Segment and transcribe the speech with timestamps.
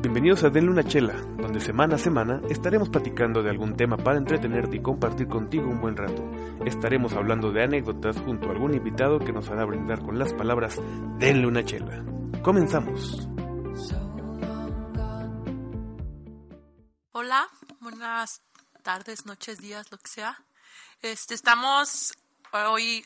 [0.00, 4.18] Bienvenidos a Denle una chela, donde semana a semana estaremos platicando de algún tema para
[4.18, 6.22] entretenerte y compartir contigo un buen rato.
[6.64, 10.76] Estaremos hablando de anécdotas junto a algún invitado que nos hará brindar con las palabras
[11.18, 12.04] Denle una chela.
[12.42, 13.28] Comenzamos.
[17.10, 17.48] Hola,
[17.80, 18.42] buenas
[18.84, 20.38] tardes, noches, días, lo que sea.
[21.02, 22.12] Este, estamos
[22.52, 23.04] hoy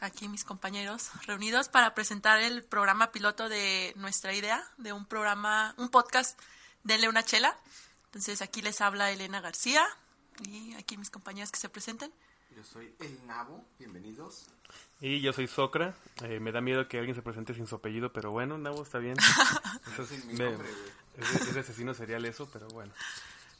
[0.00, 5.74] aquí mis compañeros reunidos para presentar el programa piloto de nuestra idea, de un programa,
[5.76, 6.38] un podcast,
[6.84, 7.58] Denle una chela.
[8.06, 9.84] Entonces aquí les habla Elena García
[10.46, 12.12] y aquí mis compañeros que se presenten.
[12.56, 14.46] Yo soy El Nabo, bienvenidos.
[15.00, 15.94] Y yo soy Socra.
[16.22, 18.98] Eh, me da miedo que alguien se presente sin su apellido, pero bueno, Nabo está
[18.98, 19.16] bien.
[19.92, 21.26] Eso es, es mi me- nombre, güey.
[21.28, 22.92] es de- es de asesino serial eso, pero bueno.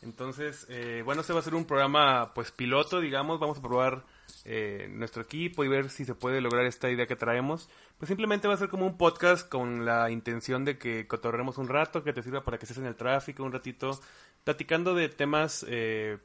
[0.00, 3.40] Entonces, eh, bueno, este va a ser un programa pues piloto, digamos.
[3.40, 4.04] Vamos a probar
[4.44, 7.68] eh, nuestro equipo y ver si se puede lograr esta idea que traemos.
[7.98, 11.68] Pues simplemente va a ser como un podcast con la intención de que cotorremos un
[11.68, 14.00] rato, que te sirva para que estés en el tráfico un ratito,
[14.44, 16.18] platicando de temas eh,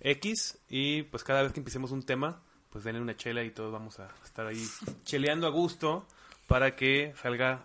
[0.00, 2.40] X y pues cada vez que empecemos un tema,
[2.70, 4.64] pues denle una chela y todos vamos a estar ahí
[5.04, 6.06] cheleando a gusto
[6.46, 7.64] para que salga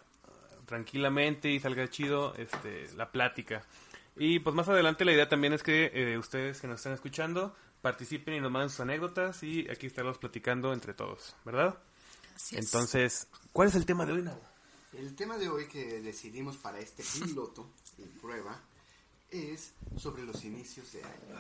[0.66, 3.64] tranquilamente y salga chido este, la plática.
[4.18, 7.56] Y pues más adelante la idea también es que eh, ustedes que nos están escuchando
[7.86, 11.78] participen y nos manden sus anécdotas y aquí estaremos platicando entre todos, ¿verdad?
[12.36, 12.66] Así es.
[12.66, 14.42] Entonces, ¿cuál es el tema de hoy, Nabo?
[14.94, 17.70] El tema de hoy que decidimos para este piloto
[18.00, 18.60] y prueba
[19.30, 21.36] es sobre los inicios de año.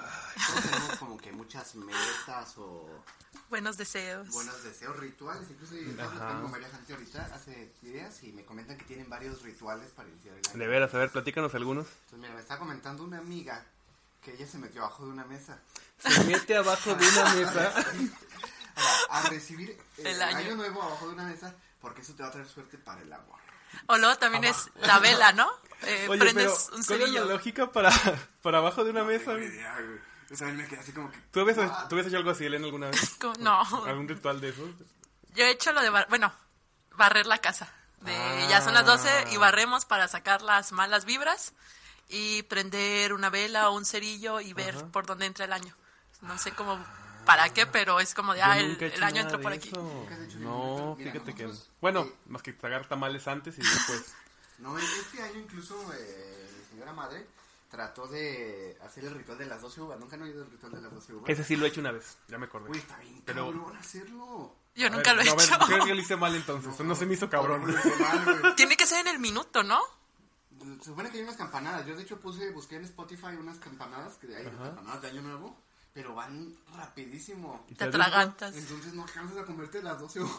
[0.47, 3.03] Todos tenemos como que muchas metas o
[3.49, 4.29] buenos deseos.
[4.29, 5.49] buenos deseos, rituales.
[5.49, 9.89] Incluso yo con varias gente ahorita hace días y me comentan que tienen varios rituales
[9.95, 10.59] para iniciar el año.
[10.59, 11.87] De veras, a ver, platícanos algunos.
[11.87, 13.65] Entonces, mira, me está comentando una amiga
[14.25, 15.59] que ella se metió abajo de una mesa
[15.99, 17.73] Se mete abajo de una mesa.
[18.75, 20.37] a, a recibir el, El año.
[20.37, 23.13] año nuevo abajo de una mesa porque eso te va a traer suerte para el
[23.13, 23.39] amor.
[23.87, 25.47] O luego también es la vela, ¿no?
[25.83, 27.91] Eh, Oye, pero prendes un ¿cuál es la lógica para,
[28.41, 29.25] para abajo de una mesa?
[29.33, 29.99] Tengo idea, güey.
[30.31, 31.17] O sea, me quedé así como que...
[31.31, 31.85] ¿Tú habías, "Ah".
[31.87, 33.17] ¿Tú habías hecho algo así, Elena, alguna vez?
[33.39, 34.67] No, ¿Algún ritual de eso?
[35.35, 36.33] yo he hecho lo de, bar- bueno,
[36.95, 37.71] barrer la casa.
[37.99, 38.47] De, Ah.
[38.49, 41.53] Ya son las 12 y barremos para sacar las malas vibras
[42.09, 44.87] y prender una vela o un cerillo y ver Ajá.
[44.87, 45.75] por dónde entra el año.
[46.21, 46.83] No sé cómo,
[47.25, 49.71] para qué, pero es como de, ah, el, he el año entró por aquí.
[50.39, 51.49] No, fíjate que...
[51.81, 52.13] Bueno, sí.
[52.27, 54.13] más que tragar tamales antes y después...
[54.59, 57.27] No, este año incluso eh, mi señora madre
[57.69, 59.99] trató de hacer el ritual de las 12 uvas.
[59.99, 61.29] Nunca han oído el ritual de las 12 uvas.
[61.29, 62.69] Ese sí lo he hecho una vez, ya me acordé.
[62.69, 64.55] Uy, está bien Pero- cabrón hacerlo.
[64.75, 65.59] Yo A nunca ver, lo he no, a ver, hecho.
[65.67, 67.65] creo que lo hice mal entonces, no se me hizo cabrón.
[67.99, 68.55] Mal.
[68.55, 69.81] Tiene que ser en el minuto, ¿no?
[70.79, 71.85] Se supone que hay unas campanadas.
[71.85, 74.57] Yo de hecho puse, busqué en Spotify unas campanadas que hay Ajá.
[74.65, 75.57] campanadas de año nuevo,
[75.93, 77.65] pero van rapidísimo.
[77.77, 78.55] Te atragantas.
[78.55, 80.35] Entonces no alcanzas a comerte las 12 uvas.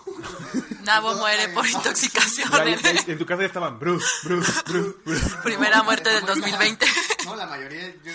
[0.85, 2.51] Nabo muere por intoxicación.
[2.51, 5.37] Ya, ya, ya, en tu casa ya estaban Bruce, Bruce, Bruce, Bruce.
[5.43, 6.87] Primera muerte del 2020.
[7.25, 8.13] No, la mayoría, yo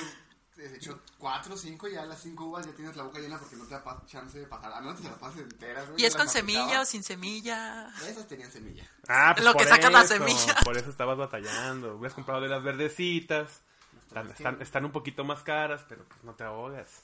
[0.62, 3.66] he hecho cuatro, cinco, ya las cinco uvas ya tienes la boca llena porque no
[3.66, 4.74] te da chance de pasar.
[4.74, 6.02] A menos que te las pases enteras, güey.
[6.02, 7.90] ¿Y es con semilla o sin semilla?
[8.08, 8.90] Esas tenían semilla.
[9.08, 10.56] Ah, pues Lo que por saca la eso, semilla.
[10.64, 11.96] Por eso estabas batallando.
[11.96, 13.62] Hubieras comprado de las verdecitas.
[14.08, 17.04] Están, están, están un poquito más caras, pero pues no te ahogas.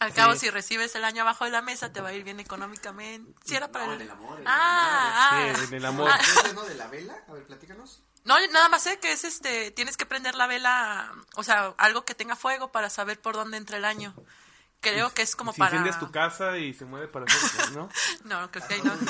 [0.00, 0.40] Al cabo, Sí.
[0.40, 3.34] si recibes el año abajo de la mesa, te va a ir bien económicamente.
[3.44, 4.00] Si era para No, el...
[4.02, 5.54] en el amor, el ah, ah.
[5.56, 6.10] Sí, en el amor.
[6.12, 7.18] Ah, ¿Ese no de la vela?
[7.28, 8.02] A ver, platícanos.
[8.28, 12.04] No, nada más sé que es este, tienes que prender la vela, o sea, algo
[12.04, 14.14] que tenga fuego para saber por dónde entra el año.
[14.80, 15.98] Creo que es como si para...
[15.98, 17.88] tu casa y se mueve para hacer, ¿no?
[18.24, 18.96] No, creo que ahí no.
[18.96, 19.06] Con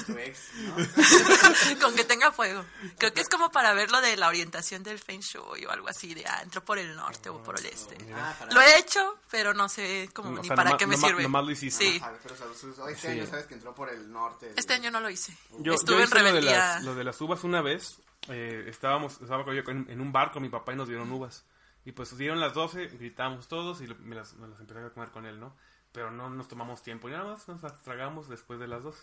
[1.91, 1.93] ¿no?
[1.95, 2.65] Que tenga fuego.
[2.97, 5.89] Creo que es como para ver lo de la orientación del Feng Shui o algo
[5.89, 7.99] así, de ah, entró por el norte o por el este.
[8.15, 10.87] Ah, para- Lo he hecho, pero no sé como O ni sea, para nomás- qué
[10.87, 11.23] me nomás- sirve.
[11.25, 11.85] nomás lo hiciste.
[11.85, 13.07] Sí, pero sabes, este Sí.
[13.09, 14.55] año sabes que entró por el norte.
[14.57, 15.37] este año no lo hice.
[15.59, 16.59] Yo, Estuve yo en hice lo de, rebeldía.
[16.59, 17.99] las, lo de las uvas una vez.
[18.29, 21.45] Eh, estábamos estaba yo en, en un bar con mi papá y nos dieron uvas.
[21.85, 24.91] Y pues dieron las 12, gritábamos todos y lo- me las, me las empecé a
[24.91, 25.55] comer con él, ¿no?
[25.93, 29.03] Pero no nos tomamos tiempo y nada más nos las tragamos después de las 12.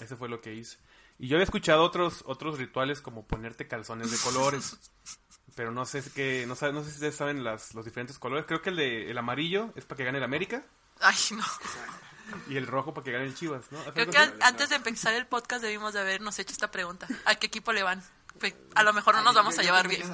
[0.00, 0.78] Ese fue lo que hice.
[1.18, 4.78] Y yo había escuchado otros otros rituales como ponerte calzones de colores.
[5.54, 8.46] pero no sé qué, no, sabe- no sé si ustedes saben las, los diferentes colores.
[8.46, 10.64] Creo que el de el amarillo es para que gane el América
[11.00, 11.44] Ay, no.
[12.48, 13.78] y el rojo para que gane el Chivas, ¿no?
[13.80, 17.06] ¿Has Creo que antes de empezar el podcast debimos de habernos hecho esta pregunta.
[17.26, 18.02] ¿A qué equipo le van?
[18.74, 20.02] A lo mejor no nos vamos a llevar bien.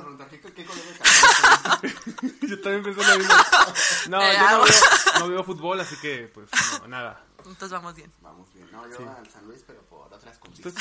[2.43, 3.35] Yo también pensé lo mismo.
[4.09, 4.75] No, Eh, yo no veo,
[5.20, 6.49] no veo fútbol, así que, pues,
[6.81, 7.25] no, nada.
[7.38, 8.11] Entonces vamos bien.
[8.20, 8.69] Vamos bien.
[8.73, 10.61] No, yo al San Luis, pero por otras cosas.
[10.62, 10.75] Pues,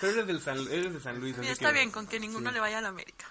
[0.00, 1.34] pero eres, del San, eres de San Luis.
[1.36, 3.26] Sí, así está que- bien con que ninguno le vaya a la América.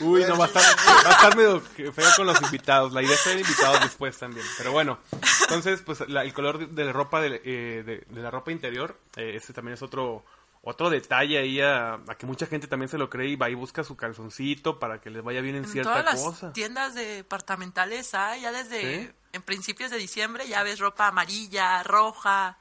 [0.00, 2.92] Uy, no, va a, estar, va a estar medio feo con los invitados.
[2.92, 4.46] La idea es tener invitados después también.
[4.58, 4.98] Pero bueno,
[5.42, 8.52] entonces, pues, la- el color de, de la ropa, de, eh, de- de la ropa
[8.52, 10.24] interior, eh, ese también es otro
[10.64, 13.54] otro detalle ahí a, a que mucha gente también se lo cree y va y
[13.54, 16.52] busca su calzoncito para que les vaya bien en En cierta todas las cosa.
[16.52, 19.10] tiendas departamentales hay, ya desde ¿Sí?
[19.32, 22.58] en principios de diciembre ya ves ropa amarilla, roja.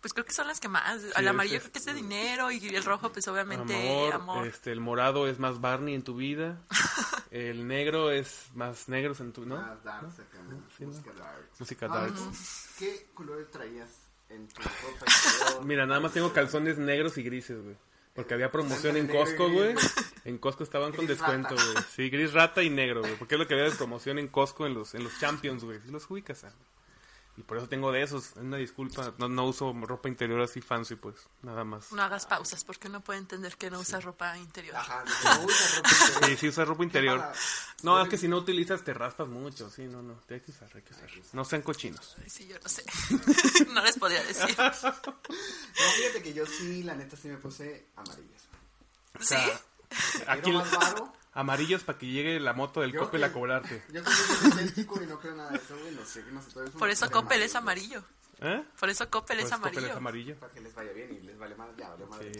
[0.00, 1.00] Pues creo que son las que más.
[1.00, 3.74] Sí, el amarillo es- creo que es de dinero y el rojo pues obviamente
[4.10, 4.46] Amor, amor.
[4.48, 6.60] este, el morado es más Barney en tu vida.
[7.30, 9.56] el negro es más negros en tu, ¿no?
[9.60, 10.60] Más darks acá, ¿no?
[10.76, 10.88] Sí, ¿no?
[10.88, 11.60] Música darks.
[11.60, 12.16] Música Ah, darks.
[12.16, 12.32] ¿tú
[12.80, 14.01] ¿Qué colores traías
[14.34, 15.64] en tu ropa interior?
[15.64, 17.76] Mira, nada más tengo calzones negros y grises, güey.
[18.14, 19.74] Porque había promoción en Costco, güey.
[20.24, 21.84] En Costco estaban con descuento, güey.
[21.94, 23.16] Sí, gris rata y negro, güey.
[23.16, 25.78] Porque es lo que había de promoción en Costco en los, en los Champions, güey.
[25.90, 26.72] Los ubicas, ah, güey.
[27.42, 28.36] Y por eso tengo de esos.
[28.36, 31.16] Una disculpa, no, no uso ropa interior así fancy, pues.
[31.42, 31.90] Nada más.
[31.90, 34.76] No hagas pausas porque uno puede entender que no usas ropa interior.
[34.76, 36.24] Ajá, no usas ropa interior.
[36.30, 37.32] Sí, sí usa ropa interior.
[37.82, 39.68] No, es que si no utilizas te raspas mucho.
[39.68, 40.20] Sí, no, no.
[40.30, 41.10] Hay que usar, hay que usar.
[41.32, 42.16] No sean cochinos.
[42.28, 42.84] Sí, yo no sé.
[43.74, 44.56] no les podría decir.
[44.56, 48.42] No, fíjate que yo sí, la neta, sí me puse amarillas.
[49.18, 49.44] O sea,
[49.90, 50.22] ¿Sí?
[50.28, 51.12] aquí Quiero más varo.
[51.34, 53.82] Amarillos para que llegue la moto del Coppel a cobrarte.
[53.92, 55.94] Yo creo que es idéntico y no creo nada de eso, güey.
[55.94, 56.50] No sé, no sé.
[56.52, 58.02] todo eso Por eso Coppel es amarillo.
[58.44, 58.64] ¿Eh?
[58.80, 59.90] Por eso Coppel Pues es Coppel amarillo.
[59.92, 60.36] es amarillo.
[60.36, 62.18] Para que les vaya bien y les vale más, ya vale más.
[62.20, 62.32] Sí.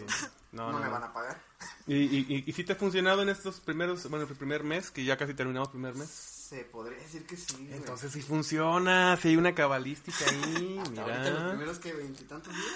[0.51, 1.41] No, No, no, me van a pagar.
[1.87, 4.91] ¿Y, y, y, y si te ha funcionado en estos primeros, bueno, el primer mes,
[4.91, 6.09] que ya casi terminamos el primer mes?
[6.09, 7.73] Se podría decir que sí, güey.
[7.73, 11.49] Entonces sí funciona, si hay una cabalística ahí, Hasta ahorita los mira.
[11.51, 12.73] primeros que veintitantos días.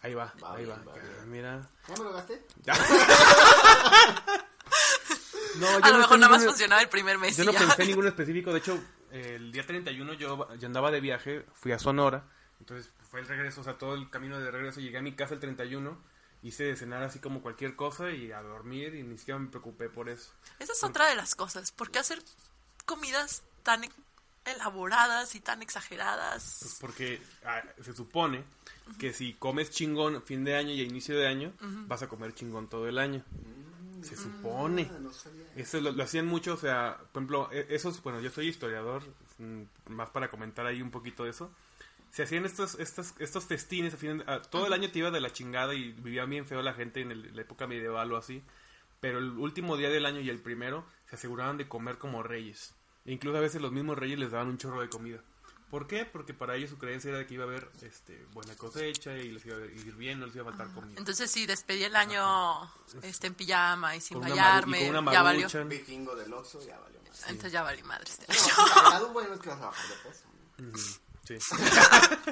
[0.00, 0.94] Ahí va, Va ahí va, bien, va.
[0.96, 1.68] Ah, mira.
[1.86, 2.46] ¿Ya me lo gasté?
[5.58, 7.36] No, A yo lo no mejor nada más ningún- funcionaba el primer mes.
[7.36, 7.58] Yo no ya.
[7.60, 8.78] pensé en ninguno específico, de hecho,
[9.10, 12.24] el día 31 yo, yo andaba de viaje, fui a Sonora,
[12.60, 15.34] entonces fue el regreso, o sea, todo el camino de regreso, llegué a mi casa
[15.34, 15.96] el 31,
[16.42, 19.88] hice de cenar así como cualquier cosa y a dormir y ni siquiera me preocupé
[19.88, 20.32] por eso.
[20.58, 21.70] Esa es otra de las cosas.
[21.72, 22.22] ¿Por qué hacer
[22.84, 23.90] comidas tan e-
[24.44, 26.58] elaboradas y tan exageradas?
[26.60, 28.44] Pues porque ah, se supone
[28.98, 32.34] que si comes chingón fin de año y a inicio de año, vas a comer
[32.34, 33.24] chingón todo el año.
[34.04, 34.90] Se supone.
[34.92, 35.44] Ah, no sabía.
[35.56, 39.02] Eso lo, lo hacían mucho, o sea, por ejemplo, e- esos, bueno, yo soy historiador,
[39.38, 41.50] mm, más para comentar ahí un poquito de eso.
[42.10, 45.10] Se hacían estos, estos, estos festines, a fin de- a- todo el año te iba
[45.10, 48.16] de la chingada y vivía bien feo la gente en el- la época medieval o
[48.16, 48.42] así,
[49.00, 52.74] pero el último día del año y el primero se aseguraban de comer como reyes.
[53.04, 55.20] E incluso a veces los mismos reyes les daban un chorro de comida.
[55.74, 56.04] ¿Por qué?
[56.04, 59.32] Porque para ellos su creencia era de que iba a haber este, buena cosecha y
[59.32, 60.94] les iba a ir bien, no les iba a faltar comida.
[61.00, 62.62] Entonces, si despedí el año
[63.02, 65.40] este, en pijama y sin Con una maru- y bañarme, con una ya valió.
[65.40, 65.68] maruchan.
[65.68, 67.22] Vikingo del Oxxo, ya valió más.
[67.22, 68.40] Entonces ya valí madre este año.
[68.84, 70.24] No, lado bueno es que vas a bajar de peso.
[70.58, 70.78] ¿no?
[71.26, 71.38] Sí.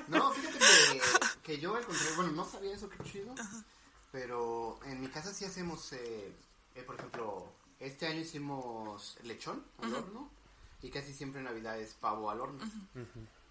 [0.06, 1.00] No, fíjate que,
[1.42, 3.34] que yo al contrario, bueno, no sabía eso, qué chido.
[4.12, 6.32] Pero en mi casa sí hacemos, eh,
[6.76, 10.30] eh, por ejemplo, este año hicimos lechón al horno.
[10.82, 12.64] Y casi siempre en Navidad es pavo al horno.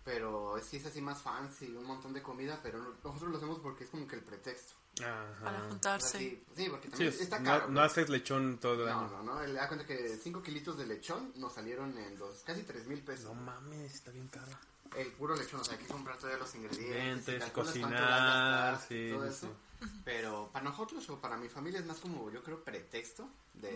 [0.04, 2.60] Pero sí es así más fancy, un montón de comida.
[2.64, 4.74] Pero no- nosotros lo hacemos porque es como que el pretexto.
[4.98, 5.34] Para Ajá.
[5.46, 6.18] O sea, juntarse.
[6.18, 7.68] sí, sí, porque Sí, también es- está no, caro.
[7.68, 7.82] no ¿no?
[7.82, 9.24] haces lechón todo el No, año.
[9.24, 9.42] no, no.
[9.48, 13.00] Le da cuenta que 5 kilitos de lechón nos salieron en dos, casi 3 mil
[13.02, 13.26] pesos.
[13.26, 14.52] No mames, está bien caro.
[14.98, 19.24] El puro lechón, o sea, hay que comprar todos los ingredientes, cuánto cocinar, sí, todo
[19.24, 19.56] sí, eso.
[20.04, 23.72] Pero para nosotros o para mi familia es más como, yo creo, pretexto de,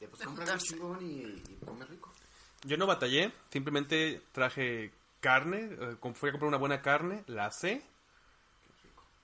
[0.00, 1.20] de pues De comprar un chingón y,
[1.50, 2.10] y comer rico.
[2.64, 7.82] Yo no batallé, simplemente traje carne, eh, fui a comprar una buena carne, la asé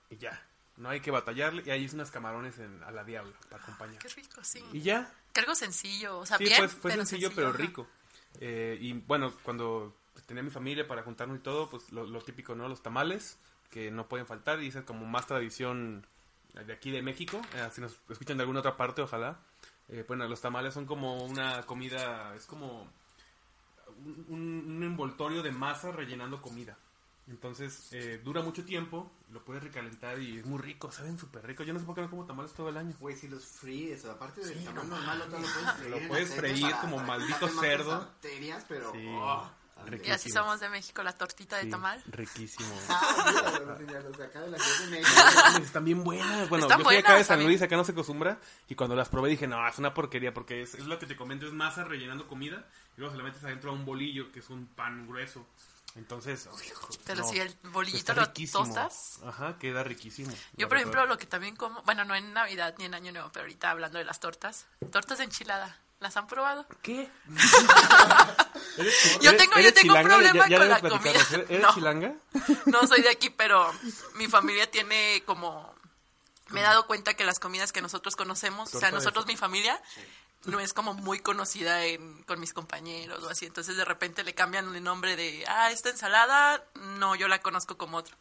[0.09, 0.41] y ya.
[0.77, 3.99] No hay que batallarle y ahí hice unas camarones en- a la diabla para acompañar.
[4.01, 4.63] Qué rico, sí.
[4.73, 7.87] Y ya, Que algo sencillo, o sea, sí, bien, pues, fue pero sencillo, pero rico.
[8.39, 9.95] Eh, y bueno, cuando
[10.25, 12.67] tenía mi familia para juntarnos y todo, pues lo, lo típico, ¿no?
[12.67, 13.37] Los tamales,
[13.69, 16.05] que no pueden faltar, y esa es como más tradición
[16.53, 17.39] de aquí de México.
[17.55, 19.39] Eh, si nos escuchan de alguna otra parte, ojalá.
[19.87, 22.91] Eh, bueno, los tamales son como una comida, es como
[24.29, 26.77] un, un- envoltorio de masa rellenando comida.
[27.27, 31.63] Entonces, eh, dura mucho tiempo, lo puedes recalentar y es muy rico, saben súper rico.
[31.63, 32.93] Yo no sé por qué no como tamales todo el año.
[32.99, 35.89] Güey, si los fríes, aparte del Sí, tamal no normal, lo puedes freír.
[36.01, 37.99] Lo puedes freír para- como para maldito cerdo.
[37.99, 38.91] bacterias, pero...
[38.91, 39.49] Sí, oh,
[40.03, 42.01] Y así somos de México, la tortita de Sí, tamal.
[42.07, 42.69] Riquísimo.
[42.89, 45.21] Ah, mira, los señores de acá de la Ciudad de México.
[45.51, 46.49] Mames, Están bien buenas.
[46.49, 47.43] Bueno, Están yo soy acá de San.
[47.43, 48.39] Luis, acá no se acostumbra.
[48.67, 51.15] Y cuando las probé dije, no, es una porquería porque es, es lo que te
[51.15, 52.65] comento, es masa rellenando comida.
[52.97, 55.45] Y luego se la metes adentro a un bolillo, que es un pan grueso.
[55.95, 58.63] Entonces, oh, hijo, Pero no, si el bolillito lo riquísimo.
[58.63, 59.19] tostas.
[59.25, 60.31] Ajá, queda riquísimo.
[60.31, 60.77] Yo, por verdad.
[60.77, 63.71] ejemplo, lo que también como, bueno, no en Navidad ni en Año Nuevo, pero ahorita
[63.71, 65.77] hablando de las tortas, tortas de enchilada.
[66.01, 66.65] ¿Las han probado?
[66.81, 67.09] ¿Qué?
[69.21, 71.11] Yo tengo- yo tengo un problema con la comida.
[71.49, 71.73] ¿Eres No.
[71.73, 72.13] chilanga?
[72.65, 73.71] No soy de aquí, pero
[74.15, 75.73] mi familia tiene como...
[76.49, 79.79] Me he dado cuenta que las comidas que nosotros conocemos, o sea, nosotros, mi familia,
[80.45, 83.45] no es como muy conocida en, con mis compañeros o así.
[83.45, 87.77] Entonces, de repente le cambian el nombre de, ah, esta ensalada, no, yo la conozco
[87.77, 88.15] como otro.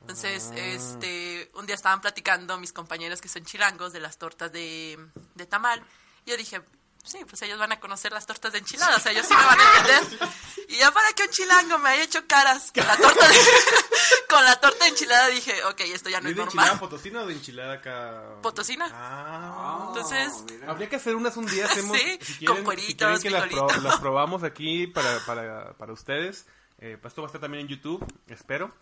[0.00, 0.58] Entonces, Ah.
[0.58, 4.98] este, un día estaban platicando mis compañeros que son chilangos de las tortas de,
[5.34, 5.84] de tamal.
[6.24, 6.62] Y yo dije,
[7.06, 9.44] sí, pues ellos van a conocer las tortas de enchiladas, o sea, ellos sí me
[9.44, 10.28] van a entender.
[10.68, 13.34] Y ya para que un chilango me haya hecho caras con la torta de,
[14.28, 16.88] con la torta de enchilada, dije, ok, esto ya no ¿Es es de enchilada normal.
[16.90, 18.22] potosina o de enchilada acá?
[18.42, 18.88] Potosina.
[18.92, 19.84] Ah.
[19.88, 20.70] Entonces, mira.
[20.70, 23.30] Habría que hacer unas un día, hacemos, Sí, si con quieren, si cueritos, quieren que
[23.30, 26.46] las, pro- las probamos aquí para, para, para ustedes.
[26.78, 28.74] Eh, pues esto va a estar también en YouTube, espero.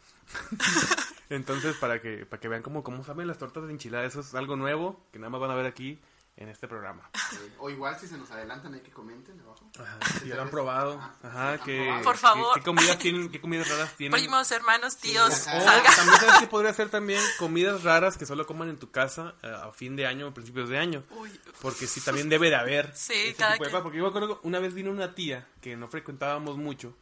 [1.31, 4.35] Entonces, para que, para que vean cómo, cómo saben las tortas de enchilada, eso es
[4.35, 6.01] algo nuevo que nada más van a ver aquí
[6.37, 7.09] en este programa.
[7.15, 9.71] Eh, O igual si se nos adelantan hay que comenten abajo.
[10.21, 12.03] Si ya lo han probado, Ah, ajá, que, probado.
[12.05, 12.55] Por favor.
[12.55, 14.19] ¿qué, qué comidas tienen, qué comidas raras tienen?
[14.21, 15.59] primos, hermanos, tíos, ajá.
[15.59, 19.35] O también sabes que podría ser también comidas raras que solo coman en tu casa
[19.43, 21.05] eh, a fin de año o principios de año.
[21.11, 21.31] Uy,
[21.63, 22.95] Porque sí, también debe de haber.
[22.97, 23.71] Sí, cada tipo de quien.
[23.71, 23.83] cosas.
[23.83, 26.97] Porque yo me acuerdo que una vez vino una tía que no frecuentábamos mucho.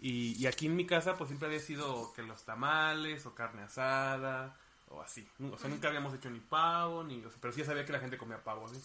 [0.00, 3.62] Y, y aquí en mi casa, pues siempre había sido que los tamales o carne
[3.62, 4.56] asada
[4.96, 5.26] o así.
[5.52, 7.24] O sea, nunca habíamos hecho ni pavo, ni.
[7.24, 8.80] o sea, pero sí sabía que la gente comía pavo, ¿sí?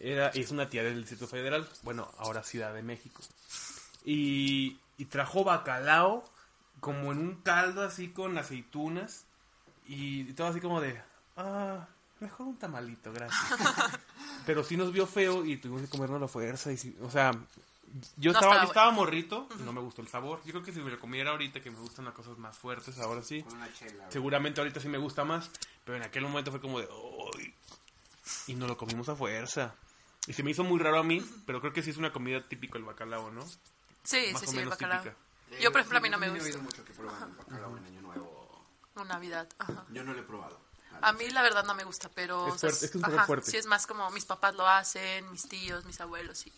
[0.00, 3.22] Era, es una tía del Distrito Federal, bueno, ahora Ciudad de México.
[4.04, 6.24] Y, y trajo bacalao
[6.80, 9.24] como en un caldo así con aceitunas.
[9.86, 11.00] Y todo así como de.
[11.36, 11.86] Ah,
[12.20, 13.42] mejor un tamalito, gracias.
[14.46, 16.72] Pero sí nos vio feo y tuvimos que comernos la fuerza.
[16.72, 17.32] Y sí, o sea,
[18.16, 20.40] yo No estaba, estaba yo estaba morrito, no me gustó el sabor.
[20.44, 22.98] Yo creo que si me lo comiera ahorita, que me gustan las cosas más fuertes,
[22.98, 23.42] ahora sí.
[23.42, 24.10] Con una chela.
[24.10, 25.50] Seguramente ahorita sí me gusta más,
[25.84, 26.88] pero en aquel momento fue como de...
[27.36, 27.54] "Ay".
[28.48, 29.74] Y nos lo comimos a fuerza.
[30.26, 32.46] Y se me hizo muy raro a mí, pero creo que sí es una comida
[32.48, 33.42] típica el bacalao, ¿no?
[34.02, 35.02] Sí, Más sí, o sí, el menos bacalao.
[35.02, 35.16] típica.
[35.52, 36.42] Eh, Yo, por ejemplo, a mí no me gusta.
[36.44, 38.64] He oído mucho que prueban el bacalao en Año Nuevo.
[38.96, 39.84] O Navidad, ajá.
[39.92, 40.58] Yo no lo he probado.
[41.02, 42.48] A mí la verdad no me gusta, pero...
[42.48, 43.50] Es o sea, fuerte, es que es ajá, fuerte.
[43.50, 46.52] Sí, es más como mis papás lo hacen, mis tíos, mis abuelos, sí.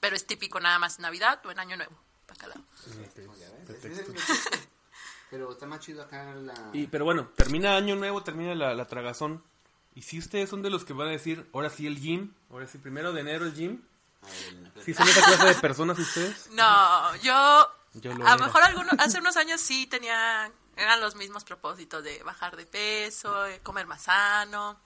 [0.00, 1.96] Pero es típico nada más en Navidad o en Año Nuevo,
[2.28, 2.62] bacalao.
[3.66, 4.12] Pretexto.
[5.30, 6.54] Pero está más chido acá la...
[6.72, 9.44] Y, pero bueno, termina año nuevo, termina la, la tragazón.
[9.94, 12.66] Y si ustedes son de los que van a decir, ahora sí el gym, ahora
[12.66, 13.82] sí, primero de enero el gym.
[14.74, 16.48] La- ¿Sí son esa clase de personas ustedes?
[16.52, 17.68] No, yo...
[17.94, 20.50] Yo lo a lo mejor algunos, hace unos años sí tenía...
[20.76, 24.80] Eran los mismos propósitos de bajar de peso, eh, comer más sano.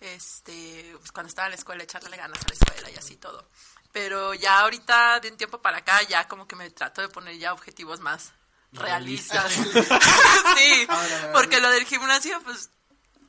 [0.00, 3.48] Este, pues cuando estaba en la escuela, echarle ganas a la escuela y así todo.
[3.94, 7.38] Pero ya ahorita, de un tiempo para acá, ya como que me trato de poner
[7.38, 8.32] ya objetivos más
[8.72, 9.52] realistas.
[10.56, 10.88] sí,
[11.32, 12.70] porque lo del gimnasio, pues,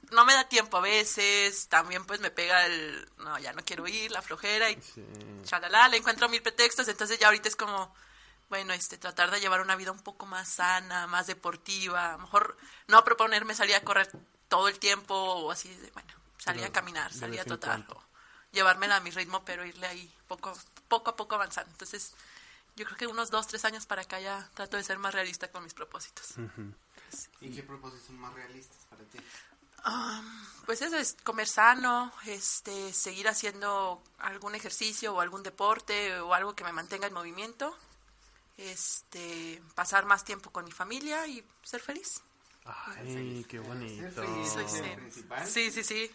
[0.09, 1.67] no me da tiempo a veces.
[1.67, 5.05] También, pues, me pega el, no, ya no quiero ir, la flojera y Sí.
[5.43, 6.87] chalala, le encuentro mil pretextos.
[6.87, 7.93] Entonces ya ahorita es como,
[8.49, 12.09] bueno, este, tratar de llevar una vida un poco más sana, más deportiva.
[12.09, 12.57] A lo mejor
[12.87, 14.09] no proponerme salir a correr
[14.47, 17.85] todo el tiempo o así, de, bueno, salir a caminar, salir a trotar.
[17.91, 18.14] o
[18.55, 20.53] llevármela a mi ritmo, pero irle ahí poco,
[20.87, 21.71] poco a poco avanzando.
[21.71, 22.13] Entonces,
[22.75, 25.51] yo creo que unos dos, tres años para acá ya trato de ser más realista
[25.51, 26.33] con mis propósitos.
[27.39, 29.19] ¿Y qué propósitos son más realistas para ti?
[30.65, 36.55] Pues eso es comer sano, este, seguir haciendo algún ejercicio o algún deporte o algo
[36.55, 37.77] que me mantenga en movimiento,
[38.57, 42.24] este, pasar más tiempo con mi familia y ser feliz.
[42.65, 44.23] Ay, qué bonito.
[44.65, 45.71] Sí.
[45.71, 46.11] Sí, sí, sí.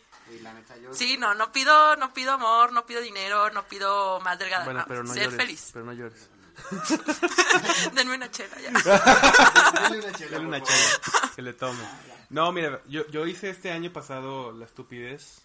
[1.19, 4.87] No, no pido, no pido amor, no pido dinero, no pido más delgada, Bueno, no,
[4.87, 5.37] pero no ser llores.
[5.41, 5.71] feliz.
[5.73, 6.29] Pero no llores.
[7.95, 8.71] Denme una chela ya.
[9.73, 11.83] Dale una chela, por una chela, que le tome.
[12.31, 15.43] No, mira, yo, yo hice este año pasado la estupidez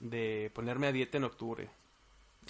[0.00, 1.68] de ponerme a dieta en octubre.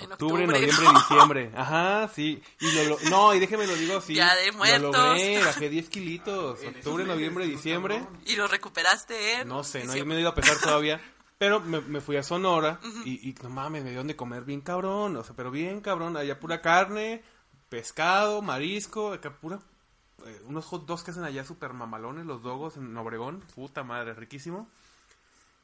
[0.00, 0.92] En Octubre, octubre, noviembre, no.
[1.00, 1.52] diciembre.
[1.56, 2.42] Ajá, sí.
[2.60, 4.14] Y lo, lo- no, y déjeme lo digo así.
[4.14, 4.96] Ya de Lo muertos.
[4.96, 6.62] logré, bajé 10 kilitos.
[6.62, 8.04] En Octubre, noviembre, diciembre.
[8.26, 9.44] Y lo recuperaste, ¿eh?
[9.44, 11.00] No sé, no me he ido a pesar todavía.
[11.38, 14.60] Pero me, me fui a Sonora y, y no mames, me dieron de comer bien
[14.60, 15.16] cabrón.
[15.16, 16.16] O sea, pero bien cabrón.
[16.16, 17.22] Allá pura carne,
[17.68, 19.12] pescado, marisco.
[19.12, 19.60] Acá pura.
[20.26, 23.44] eh, unos hot dogs que hacen allá súper mamalones, los dogos en Obregón.
[23.54, 24.68] Puta madre, riquísimo.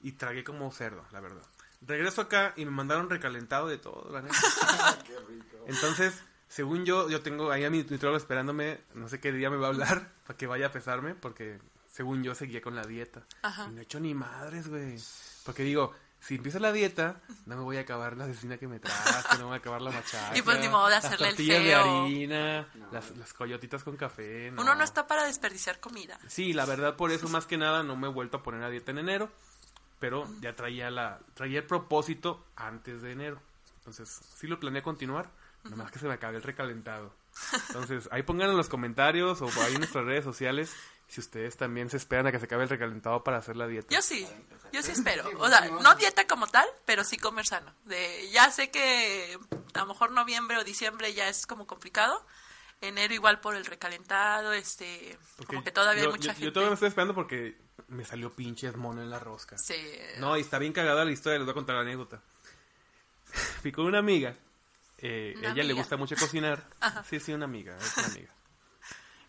[0.00, 1.42] Y tragué como cerdo, la verdad.
[1.86, 4.36] Regreso acá y me mandaron recalentado de todo, la neta.
[5.06, 5.64] Qué rico.
[5.66, 9.56] Entonces, según yo, yo tengo ahí a mi nutrólogo esperándome, no sé qué día me
[9.56, 11.58] va a hablar para que vaya a pesarme, porque
[11.90, 13.22] según yo seguía con la dieta.
[13.42, 13.66] Ajá.
[13.70, 14.96] Y no he hecho ni madres, güey.
[15.44, 18.80] Porque digo, si empiezo la dieta, no me voy a acabar la asesina que me
[18.80, 20.36] traje, no me voy a acabar la machaca.
[20.36, 22.02] Y pues ni modo de las hacerle el tortillas de feo.
[22.04, 24.50] harina, las, las coyotitas con café.
[24.50, 24.62] No.
[24.62, 26.18] Uno no está para desperdiciar comida.
[26.26, 28.70] Sí, la verdad, por eso más que nada no me he vuelto a poner a
[28.70, 29.30] dieta en enero.
[30.04, 33.40] Pero ya traía la traía el propósito antes de enero.
[33.78, 35.30] Entonces, sí lo planeé continuar.
[35.64, 37.14] Nomás que se me acabe el recalentado.
[37.68, 40.76] Entonces, ahí pongan en los comentarios o ahí en nuestras redes sociales
[41.08, 43.88] si ustedes también se esperan a que se acabe el recalentado para hacer la dieta.
[43.94, 44.26] Yo sí,
[44.72, 45.24] yo sí espero.
[45.38, 47.72] O sea, no dieta como tal, pero sí comer sano.
[47.86, 49.38] De, ya sé que
[49.72, 52.26] a lo mejor noviembre o diciembre ya es como complicado.
[52.82, 56.44] Enero igual por el recalentado, este, Porque como que todavía yo, hay mucha yo- gente.
[56.44, 57.56] Yo todavía me estoy esperando porque
[57.88, 59.56] me salió pinches mono en la rosca.
[59.58, 59.74] Sí.
[60.18, 62.22] No, y está bien cagada la historia, les voy a contar la anécdota.
[63.62, 64.34] Fui con una amiga,
[64.98, 66.66] eh, ¿Una ella le gusta mucho cocinar.
[67.08, 68.28] Sí, sí, una amiga, es una amiga.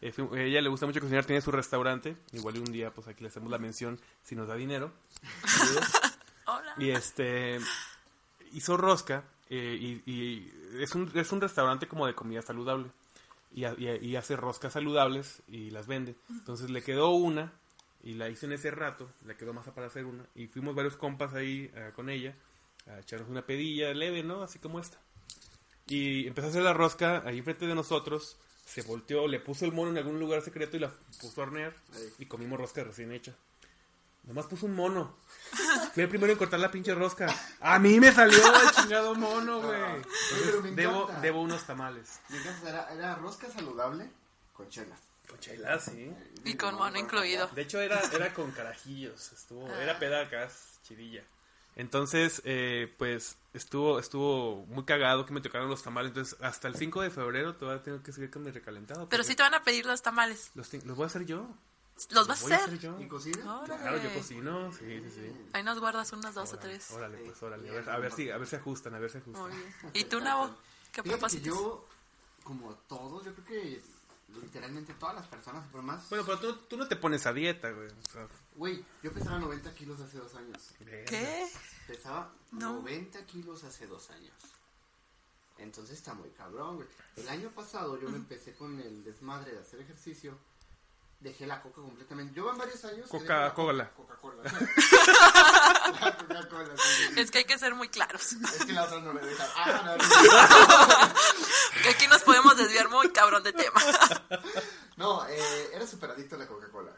[0.02, 0.14] Eh,
[0.48, 2.16] ella le gusta mucho cocinar, tiene su restaurante.
[2.34, 4.92] Igual un día, pues aquí le hacemos la mención si nos da dinero.
[6.48, 6.76] Hola.
[6.78, 7.60] Y este
[8.54, 12.92] hizo rosca eh, y, y es, un, es un restaurante como de comida saludable.
[13.52, 16.16] Y- y hace roscas saludables y las vende.
[16.30, 17.54] Entonces le quedó una
[18.06, 20.24] y la hizo en ese rato, le quedó más para hacer una.
[20.36, 22.36] Y fuimos varios compas ahí eh, con ella
[22.88, 24.44] a echarnos una pedilla leve, ¿no?
[24.44, 25.00] Así como esta.
[25.88, 28.38] Y empezó a hacer la rosca ahí enfrente de nosotros.
[28.64, 31.76] Se volteó, le puso el mono en algún lugar secreto y la puso a hornear.
[31.96, 32.14] Ahí.
[32.20, 33.36] Y comimos rosca recién hecha.
[34.24, 35.18] Nomás puso un mono.
[35.94, 37.28] Fui el primero en cortar la pinche rosca.
[37.60, 39.80] A mí me salió el chingado mono, güey.
[39.80, 42.20] Me Entonces, debo, debo unos tamales.
[42.30, 44.10] Mi casa era, era rosca saludable
[44.54, 45.05] con chelas.
[45.36, 46.14] Con sí.
[46.44, 47.48] Y con mono incluido.
[47.48, 49.32] De hecho, era, era con carajillos.
[49.34, 50.50] Estuvo, era peda acá,
[50.84, 51.24] chidilla.
[51.76, 56.10] Entonces, eh, pues, estuvo, estuvo muy cagado que me tocaron los tamales.
[56.10, 59.10] Entonces, hasta el 5 de febrero todavía tengo que seguir con mi recalentado.
[59.10, 60.52] Pero sí te van a pedir los tamales.
[60.56, 61.50] los, los voy a hacer yo.
[62.12, 62.68] ¿Los vas voy a hacer?
[62.68, 63.00] hacer yo.
[63.02, 63.62] ¿Y cocina?
[63.62, 63.82] Órale.
[63.82, 65.48] Claro, yo cocino, sí, sí, sí.
[65.54, 66.92] Ahí nos guardas unos dos o tres.
[66.92, 67.70] Órale, pues, órale.
[67.70, 69.44] A ver, a ver si, a ver si ajustan, a ver si ajustan.
[69.44, 69.74] Muy bien.
[69.94, 70.54] ¿Y tú, Nabo?
[70.92, 71.46] ¿Qué propósitos?
[71.46, 71.88] yo,
[72.44, 73.82] como todos, yo creo que
[74.28, 76.10] literalmente todas las personas, por más...
[76.10, 77.88] Bueno, pero tú, tú no te pones a dieta, güey.
[77.88, 80.72] O sea, Güey, yo pesaba 90 kilos hace dos años.
[80.80, 81.06] verga.
[81.06, 81.48] ¿Qué?
[81.88, 82.74] Pesaba No.
[82.82, 84.34] 90 kilos hace dos años.
[85.58, 86.88] Entonces está muy cabrón, güey.
[87.16, 90.38] El año pasado yo me empecé con el desmadre de hacer ejercicio.
[91.22, 92.34] Dejé la coca completamente.
[92.36, 93.10] Yo en varios años...
[93.10, 93.92] que dejé la Coca-Cola.
[93.94, 94.44] coca- Coca-Cola.
[96.02, 97.20] La Coca-Cola, sí, sí.
[97.20, 98.34] Es que hay que ser muy claros.
[98.34, 99.48] Es que la otra no me deja.
[99.56, 101.14] Ah, no, no.
[101.84, 103.82] Que aquí nos podemos desviar muy cabrón de tema.
[104.98, 106.92] No, eh, era súper adicto a la Coca-Cola.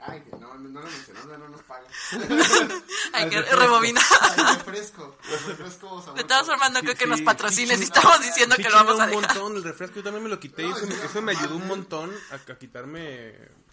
[0.00, 1.86] Ay, que no, no lo mencionó, no, no nos pagan.
[3.12, 4.02] Hay que rebobinar.
[4.20, 5.16] Ay, refresco.
[5.30, 7.86] Los refrescos sabor De todas formas, no Sí, creo que sí, nos patrocines sí, y
[7.86, 9.24] estamos diciendo Sí que lo vamos a un dejar.
[9.26, 11.68] montón el refresco, yo también me lo quité y eso, me- eso me ayudó un
[11.68, 13.28] montón a, a quitarme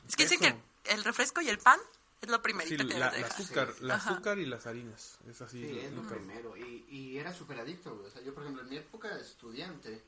[0.07, 1.79] Es que dicen que el refresco y el pan
[2.25, 3.85] es lo Sí, primerito que la, debes la azúcar, Sí, sí.
[3.85, 5.65] la azúcar y las harinas, es así.
[5.65, 6.57] Sí, lo- es lo primero.
[6.57, 8.07] Y, y era súper adicto, güey.
[8.07, 10.03] O sea, yo, por ejemplo, en mi época de estudiante,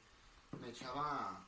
[0.61, 1.45] me echaba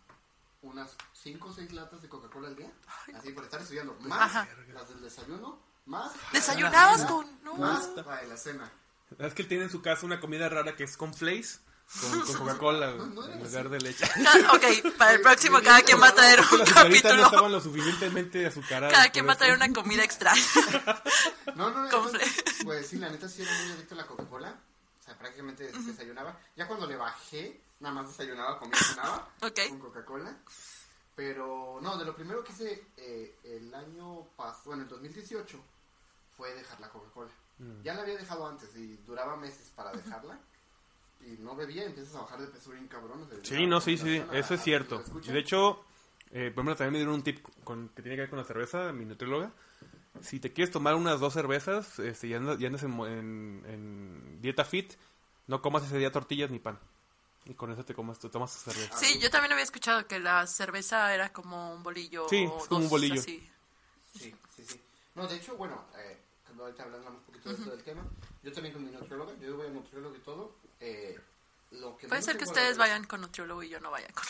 [0.62, 2.72] unas 5 o 6 latas de Coca-Cola al día.
[3.16, 3.96] Así por estar estudiando.
[4.02, 4.48] Más Ajá.
[4.74, 6.12] las del desayuno, más.
[6.34, 7.56] ¿Desayunabas la con- no.
[7.56, 8.72] Más para la cena.
[9.18, 11.60] Es que él tiene en su casa una comida rara que es con flakes,
[12.02, 14.06] con, con Coca-Cola, no en lugar de leche.
[14.54, 17.26] Ok, para el próximo cada quien va a traer un las azucaritas no capítulo.
[17.26, 18.94] estaban lo suficientemente azucaradas.
[18.94, 20.42] Cada quien va a traer una comida extraña.
[21.56, 21.86] No, no, no.
[21.86, 24.56] Entonces, Pues sí, la neta sí era muy adicto a la Coca-Cola.
[25.00, 26.40] O sea, prácticamente desayunaba.
[26.56, 29.28] Ya cuando le bajé, nada más desayunaba, comía, cenaba.
[29.42, 29.60] Ok.
[29.70, 30.38] Con Coca-Cola.
[31.16, 35.60] Pero no, de lo primero que hice eh, el año pasado, bueno, el 2018,
[36.38, 37.32] fue dejar la Coca-Cola.
[37.58, 37.82] Mm.
[37.84, 40.40] Ya la había dejado antes y duraba meses para dejarla.
[41.22, 43.24] Y no bebía, empiezas a bajar de peso bien cabrón.
[43.24, 45.04] o sea, Sí, no, sí, sí, eso es ¿lo cierto.
[45.26, 45.84] De hecho,
[46.32, 48.46] eh, por ejemplo, también me dieron un tip con, que tiene que ver con la
[48.46, 49.52] cerveza, mi nutrióloga.
[50.22, 54.42] Si te quieres tomar unas dos cervezas este, y andas, y andas en, en- en
[54.42, 54.94] dieta fit,
[55.48, 56.80] no comas ese día tortillas ni pan.
[57.46, 58.98] Y con eso te comas, te tomas tu cerveza.
[58.98, 62.28] Sí, yo también había escuchado que la cerveza era como un bolillo.
[62.30, 63.22] Sí, es como un dos bolillo.
[63.22, 63.50] así.
[64.18, 64.82] Sí, sí, sí.
[65.16, 66.18] No, de hecho, bueno, eh,
[66.66, 68.04] ahorita hablando un poquito de esto del tema,
[68.44, 71.18] yo también con mi nutrióloga, yo voy a nutriólogo y todo, eh,
[71.72, 74.24] lo que Puede ser que ustedes vayan con nutriólogo y yo no vaya con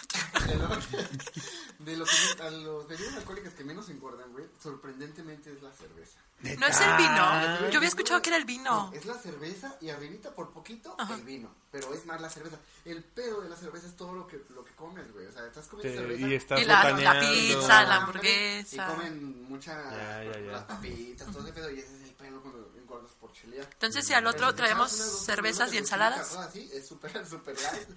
[0.44, 0.76] nutriólogo.
[1.80, 6.20] De lo, que, a los bebidas alcohólicas que menos engordan, güey, sorprendentemente es la cerveza.
[6.42, 7.70] No es el vino.
[7.70, 8.90] Yo había escuchado que era el vino.
[8.92, 11.16] No, es la cerveza y arribita por poquito Ajá.
[11.16, 11.54] el vino.
[11.72, 12.58] Pero es más la cerveza.
[12.86, 15.26] El pedo de la cerveza es todo lo que, lo que comes, güey.
[15.28, 16.28] O sea, estás comiendo Te- cerveza.
[16.28, 18.76] y estás Y la- la pizza, la hamburguesa.
[18.76, 19.74] Y comen mucha.
[19.92, 20.52] Ya, ya, ya.
[20.52, 21.70] Las papitas, todo ese pedo.
[21.72, 23.68] Y ese es el pedo cuando engordas por chilear.
[23.74, 26.36] Entonces, si al otro traemos cervezas y ensaladas.
[26.38, 27.88] así, es súper, súper light.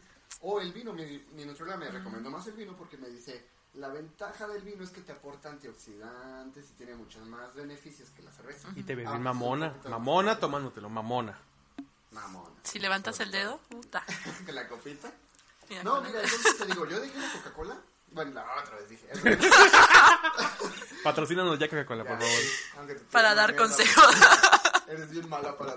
[0.41, 3.89] O el vino, mi, mi nutrióloga me recomendó más el vino porque me dice, la
[3.89, 8.33] ventaja del vino es que te aporta antioxidantes y tiene muchos más beneficios que la
[8.33, 8.69] cerveza.
[8.75, 9.75] Y te ves Ah, mamona.
[9.89, 11.39] Mamona tomándotelo, mamona.
[12.11, 12.57] Mamona.
[12.65, 14.05] Si levantas el dedo, puta.
[14.47, 15.11] ¿Que la copita?
[15.69, 17.77] Mira, No, con mira, entonces te digo, yo dejé la Coca-Cola.
[18.11, 19.07] Bueno, la otra vez dije.
[21.05, 22.99] Patrocínanos ya Coca-Cola, por favor.
[23.11, 24.15] Para dar consejos
[24.89, 25.77] Eres bien mala para...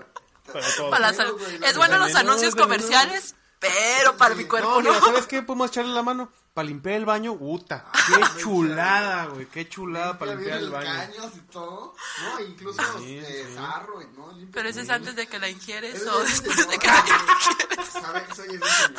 [0.52, 0.90] Para todo.
[0.90, 1.40] para la salud.
[1.64, 3.34] Es bueno los anuncios comerciales,
[3.74, 5.42] pero para mi cuerpo No, mira, ¿sabes qué?
[5.42, 7.36] Podemos echarle la mano para limpiar el baño.
[7.36, 9.46] Puta, qué chulada, güey.
[9.46, 11.12] Qué chulada para Limpia limpiar el baño.
[11.14, 11.94] caños y todo.
[12.22, 13.54] No, incluso Sí, eh, sí.
[13.54, 14.32] sarro y no.
[14.32, 16.86] limpia Pero ese es antes de que la ingieres Eres o de después de que
[16.86, 17.86] la güey.
[18.02, 18.98] Sabe que soy esa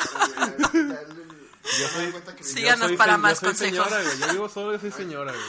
[0.70, 1.04] señora,
[1.78, 3.86] Yo soy- que Yo Síganos soy para más yo soy consejos.
[3.88, 4.18] señora, güey.
[4.20, 5.44] Yo vivo solo, yo soy señora, güey.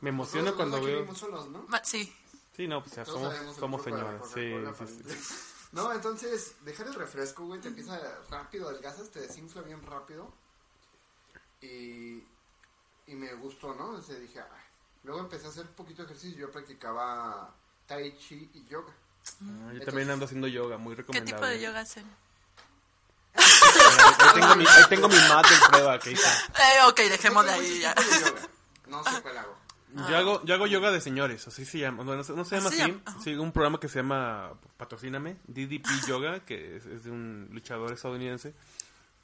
[0.00, 1.06] Me Nosotros cuando veo...
[1.82, 2.14] Sí.
[2.56, 4.20] Sí, no, pues ya Todos somos, somos señoras.
[4.32, 4.52] Sí,
[4.86, 5.53] sí.
[5.74, 10.32] No, entonces, dejar el refresco, güey, te empieza rápido, adelgazas, te desinfla bien rápido.
[11.60, 12.18] Y,
[13.08, 13.86] y me gustó, ¿no?
[13.90, 14.62] Entonces dije, "Ay".
[15.02, 16.38] luego empecé a hacer un poquito de ejercicio.
[16.38, 17.52] Yo practicaba
[17.88, 18.92] tai chi y yoga.
[19.42, 21.32] Ah, yo también ando haciendo yoga, muy ¿Qué recomendable.
[21.34, 22.06] tipo de yoga hacen?
[23.34, 26.32] Ahí tengo mi, ahí tengo mi mat de prueba, que está.
[26.36, 27.94] Eh, ok, dejemos de ahí ya.
[27.94, 28.48] de yoga.
[28.86, 29.56] No sé cuál hago.
[30.08, 32.02] Yo hago, yo hago yoga de señores, así se llama.
[32.04, 32.90] No, no se- no se llama Así así.
[32.92, 33.22] llama.
[33.22, 37.92] Sí, un programa que se llama Patrocíname, DDP Yoga, que es, es de un luchador
[37.92, 38.54] estadounidense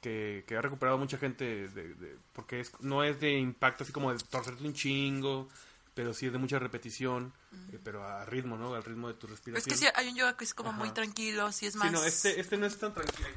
[0.01, 3.91] que, que ha recuperado mucha gente de, de- porque es, no es de impacto así
[3.91, 5.49] como de torcerte un chingo,
[5.93, 7.33] pero sí es de mucha repetición,
[7.73, 8.73] eh, pero a ritmo, ¿no?
[8.73, 9.69] Al ritmo de tu Es respiración.
[9.69, 10.93] que sí, hay un yoga que es como muy Ajá.
[10.95, 13.27] tranquilo, sí es Sí, más no, este, este no es tan tranquilo.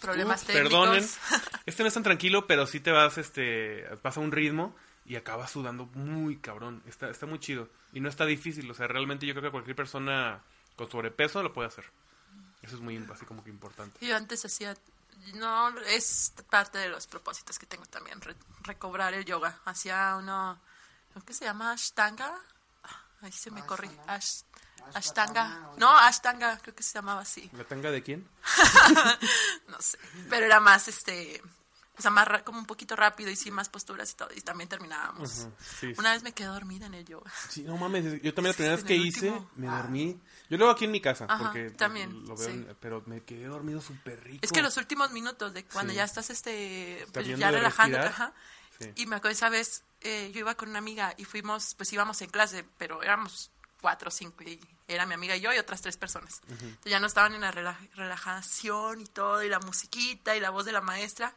[0.00, 0.70] problemas Uf, técnicos.
[0.72, 1.08] Perdonen.
[1.66, 4.74] Este no es tan tranquilo, pero sí te vas, este, vas a un ritmo
[5.08, 6.82] y acabas sudando muy cabrón.
[6.86, 7.68] Está, está muy chido.
[7.92, 8.70] Y no está difícil.
[8.70, 10.40] O sea, realmente yo creo que cualquier persona
[10.76, 11.84] con sobrepeso lo puede hacer.
[12.62, 14.04] Eso es muy, así como que importante.
[14.06, 14.76] Yo antes hacía,
[15.34, 19.58] no, es parte de los propósitos que tengo también, re- recobrar el yoga.
[19.64, 20.58] Hacía uno,
[21.14, 21.72] ¿cómo que se llama?
[21.72, 22.34] Ashtanga.
[22.84, 23.88] Ah, Ahí se me corrí.
[24.06, 25.42] Ashtanga.
[25.72, 25.90] Ash- No.
[25.96, 27.48] Ashtanga, creo que se llamaba así.
[27.54, 28.28] ¿La tanga de quién?
[29.68, 29.98] No sé.
[30.30, 31.42] Pero era más, este,
[31.98, 34.28] o sea, más como un poquito rápido y sí, más posturas y todo.
[34.34, 35.48] Y también terminábamos.
[35.80, 37.30] Sí, Una vez me quedé dormida en el yoga.
[37.48, 39.50] Sí, no mames, yo también la primera vez que hice, último.
[39.56, 40.20] me dormí.
[40.48, 42.66] Yo lo hago aquí en mi casa, Ajá, porque también, lo veo, sí.
[42.80, 44.38] pero me quedé dormido súper rico.
[44.42, 48.06] Es que los últimos minutos de cuando ya estás este pues, ya respirar.
[48.06, 48.32] ajá.
[48.94, 52.22] Y me acuerdo esa vez eh, yo iba con una amiga y fuimos, pues íbamos
[52.22, 55.82] en clase, pero éramos cuatro o cinco y era mi amiga y yo y otras
[55.82, 56.40] tres personas.
[56.48, 60.50] Entonces ya no estaban en la rela- relajación y todo y la musiquita y la
[60.50, 61.34] voz de la maestra.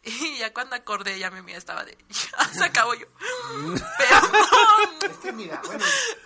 [0.04, 3.06] Y ya cuando acordé ya mi amiga estaba de ya se acabó yo.
[3.98, 5.10] Perdón.
[5.10, 5.84] Es que mira, bueno,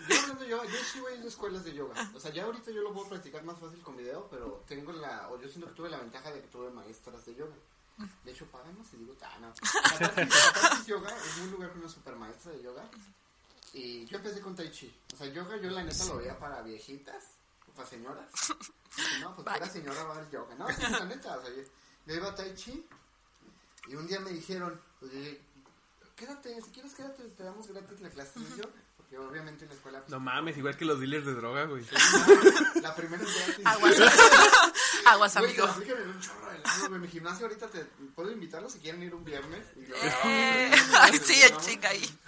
[0.08, 2.10] yo hablando de yoga, yo sí voy a escuelas de yoga.
[2.14, 5.28] O sea, ya ahorita yo lo puedo practicar más fácil con video, pero tengo la,
[5.30, 7.54] o yo siento que tuve la ventaja de que tuve maestras de yoga.
[8.24, 9.52] De hecho, pagamos y digo, ah, no.
[10.86, 12.82] Yoga es un lugar con una super maestra de yoga.
[13.74, 14.92] Y yo empecé con Tai Chi.
[15.12, 17.24] O sea, yoga yo la neta lo veía para viejitas,
[17.68, 18.32] o para señoras.
[18.96, 20.54] Y no, pues para señora va al yoga.
[20.56, 21.62] No, sí, la neta, o sea, yo,
[22.06, 22.84] yo iba a Tai Chi
[23.88, 25.40] y un día me dijeron, pues, dije,
[26.16, 28.70] quédate, si quieres quédate, te damos gratis la clase yoga.
[28.96, 29.98] Porque obviamente en la escuela...
[30.00, 31.84] pues, No mames, igual que los dealers de droga, güey.
[32.80, 33.66] La primera es gratis.
[35.06, 35.36] Aguas.
[35.36, 35.64] Güey, amigo.
[35.66, 37.00] en un chorro de lado, güey.
[37.00, 39.66] Mi gimnasio ahorita te puedo invitarlos si quieren ir un viernes.
[39.76, 41.60] Y yo, Eh, ay, no, sí, el no.
[41.60, 42.18] chinga ahí.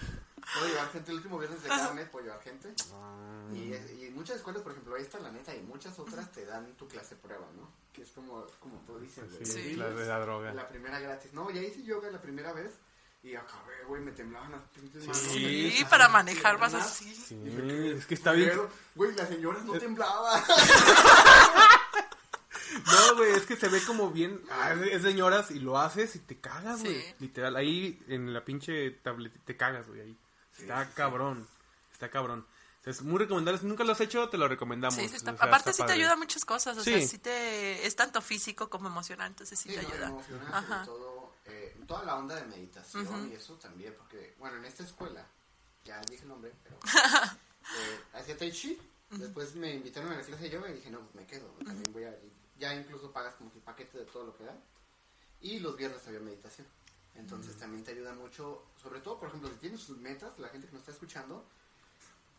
[0.53, 2.75] Puedo llevar gente, el último viernes de cada mes puedo llevar gente.
[2.93, 3.49] Ah.
[3.53, 6.87] Y, y muchas escuelas, por ejemplo, esta la neta, y muchas otras te dan tu
[6.87, 7.69] clase prueba, ¿no?
[7.93, 9.45] Que es como, como tú dices, güey.
[9.47, 9.77] Sí, Sí.
[9.77, 10.53] la de la droga.
[10.53, 11.33] La primera gratis.
[11.33, 12.73] No, ya hice yoga la primera vez
[13.23, 15.23] y acabé, güey, me temblaban las pinches Sí, manos.
[15.23, 17.15] Sí, Las para manejar más así.
[17.15, 17.37] Sí,
[17.97, 18.53] es que está bien.
[18.95, 20.43] Güey, las señoras no temblaban.
[22.87, 24.41] No, güey, es que se ve como bien.
[24.51, 26.87] ah, es señoras y lo haces y te cagas, Sí.
[26.87, 27.15] güey.
[27.21, 30.01] Literal, ahí en la pinche tablet te cagas, güey.
[30.01, 30.19] Ahí.
[30.59, 31.47] Está cabrón.
[31.93, 32.47] Está cabrón.
[32.85, 33.59] Es muy recomendable.
[33.59, 34.95] Si nunca lo has hecho, te lo recomendamos.
[34.95, 35.33] Sí, sí está.
[35.33, 36.93] O sea, Aparte está sí te ayuda a muchas cosas, o Sí.
[36.99, 40.07] sea, sí te es tanto físico como emocional, entonces sí, Sí, te no, ayuda.
[40.09, 40.85] emocional, Ajá.
[40.85, 44.83] sobre todo, eh, toda la onda de meditación y eso también, porque, bueno, en esta
[44.83, 45.27] escuela,
[45.85, 46.77] ya dije el nombre, pero
[47.79, 48.79] eh, hacía Tai Chi,
[49.11, 51.91] después me invitaron a la clase de yoga y dije, no, pues me quedo, también
[51.93, 52.15] voy a,
[52.59, 54.61] ya incluso pagas como que el paquete de todo lo que dan,
[55.41, 56.67] y los viernes había meditación,
[57.17, 60.67] entonces también te ayuda mucho, sobre todo, por ejemplo, si tienes sus metas, la gente
[60.67, 61.45] que nos está escuchando,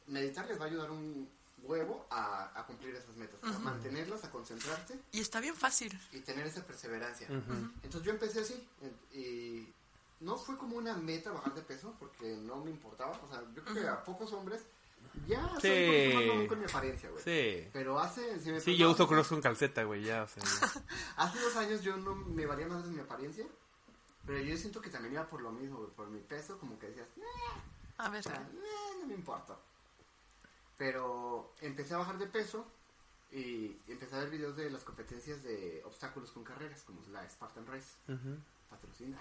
[0.08, 1.28] meditar les va a ayudar un
[1.64, 5.98] huevo a, a cumplir esas metas, a mantenerlas, a concentrarte Y está bien fácil.
[6.12, 7.28] y tener esa perseverancia.
[7.84, 8.68] Entonces yo empecé así
[9.14, 9.68] y
[10.20, 13.20] no fue como una meta bajar de peso porque no me importaba.
[13.26, 14.62] O sea, yo creo que a pocos hombres
[15.28, 16.14] ya soy Sí.
[16.28, 17.24] mamón con mi apariencia, güey.
[17.24, 17.68] Sí.
[17.74, 18.40] Pero hace...
[18.42, 20.84] si me Sí, yo uso cross con calceta, güey, ya, o sea, ya.
[21.18, 23.46] Hace dos años yo no me valía más de mi apariencia.
[24.26, 26.88] Pero yo siento que también iba por lo mismo, güey, por mi peso, como que
[26.88, 27.22] decías, "Eh,
[27.98, 28.50] A ver, o sea,
[29.00, 29.58] no me importa.
[30.78, 32.66] Pero empecé a bajar de peso
[33.32, 37.66] y empecé a ver videos de las competencias de obstáculos con carreras, como la Spartan
[37.68, 37.96] Race.
[38.12, 38.38] Ujú.
[38.70, 39.18] patrocina.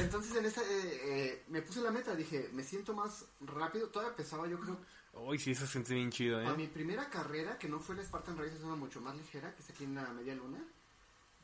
[0.00, 4.16] Entonces en esa eh, eh, me puse la meta, dije, me siento más rápido, todavía
[4.16, 4.78] pesaba yo creo,
[5.12, 6.56] Uy, sí, se siente bien chido, a ¿eh?
[6.56, 9.62] mi primera carrera, que no fue la Spartan Race, es una mucho más ligera, que
[9.62, 10.58] es aquí en la media luna,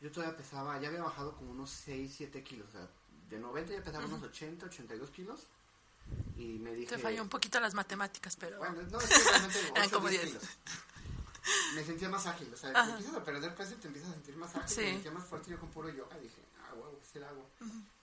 [0.00, 2.88] yo todavía pesaba, ya había bajado como unos 6, 7 kilos, o sea,
[3.28, 5.46] de 90 ya pesaba unos 80, 82 kilos,
[6.36, 6.96] y me dije...
[6.96, 10.22] te falló un poquito las matemáticas, pero Bueno, no, es que realmente Eran como 10
[10.22, 10.34] 10.
[10.38, 10.48] kilos.
[11.74, 12.52] me sentía más ágil.
[12.52, 14.68] O sea, te empiezas a perder peso y te empiezas a sentir más ágil.
[14.68, 14.80] Sí.
[14.82, 16.18] Me sentía más fuerte yo con puro yoga.
[16.18, 17.44] Dije, ah, huevo, es el agua.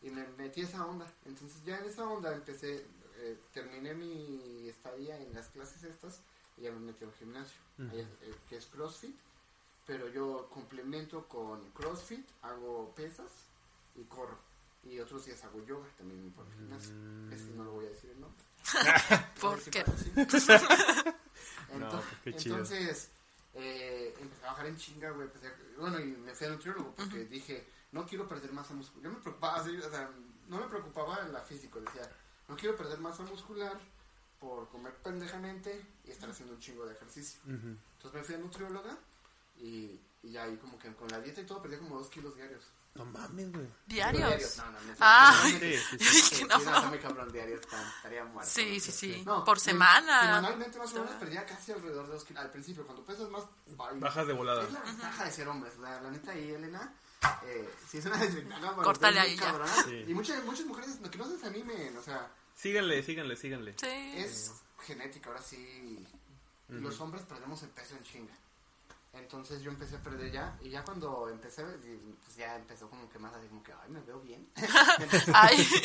[0.01, 1.05] Y me metí esa onda.
[1.25, 2.85] Entonces ya en esa onda empecé,
[3.17, 6.19] eh, terminé mi estadía en las clases estas
[6.57, 7.57] y ya me metí al gimnasio,
[7.91, 9.15] ahí es- eh, que es CrossFit.
[9.87, 13.31] Pero yo complemento con CrossFit, hago pesas
[13.95, 14.37] y corro.
[14.83, 16.93] Y otros días hago yoga también por el gimnasio.
[17.31, 18.43] Ese no lo voy a decir el nombre.
[19.41, 19.83] ¿Por qué?
[21.69, 22.55] No, Entonces, pues, qué chido.
[22.57, 23.09] entonces
[23.53, 25.27] eh, empecé a bajar en chinga, güey.
[25.27, 29.03] empecé a- bueno, y me fui al nutriólogo porque dije, no quiero perder masa muscular.
[29.11, 30.09] Yo me preocupaba, así, o sea,
[30.47, 31.79] no me preocupaba en la físico.
[31.81, 32.09] Decía,
[32.47, 33.77] no quiero perder masa muscular
[34.39, 37.39] por comer pendejamente y estar haciendo un chingo de ejercicio.
[37.45, 38.97] Entonces me fui a nutrióloga
[39.59, 42.35] y, y ya ahí como que con la dieta y todo perdí como dos kilos
[42.35, 42.63] diarios.
[42.95, 43.67] No mames, güey.
[43.85, 44.57] Diarios.
[44.57, 44.93] No, no, no.
[44.99, 45.39] Ah.
[45.43, 46.21] no, Sí, sí, sí.
[46.37, 46.99] Sí, no.
[46.99, 48.49] cabrón diario, estaría muerto.
[48.51, 49.23] Sí, sí, sí.
[49.23, 50.21] No, Por semana.
[50.21, 52.43] Semanalmente más o menos perdía casi alrededor de dos kilos.
[52.43, 53.43] Al principio, cuando pesas más...
[53.99, 54.63] Bajas de volada.
[54.63, 55.77] Es la ventaja de ser hombres.
[55.77, 56.91] La, la neta ahí, Elena,
[57.45, 58.71] eh, sí es una desventaja.
[58.71, 59.67] para Córtale ahí ya.
[59.85, 60.05] Sí.
[60.07, 63.75] Y muchas, muchas mujeres que no se desanimen, o sea, Síganle, síganle, síganle.
[63.79, 64.13] Sí.
[64.15, 66.03] es genética, ahora sí.
[66.69, 68.33] Los hombres perdemos el peso en chinga.
[69.17, 73.19] Entonces yo empecé a perder ya, y ya cuando empecé, pues ya empezó como que
[73.19, 74.47] más así como que, ay, me veo bien.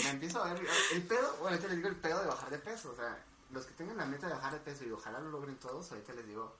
[0.05, 2.59] Me empiezo a ver, el pedo, bueno, ahorita les digo el pedo de bajar de
[2.59, 3.19] peso, o sea,
[3.51, 6.13] los que tengan la meta de bajar de peso y ojalá lo logren todos, ahorita
[6.15, 6.57] les digo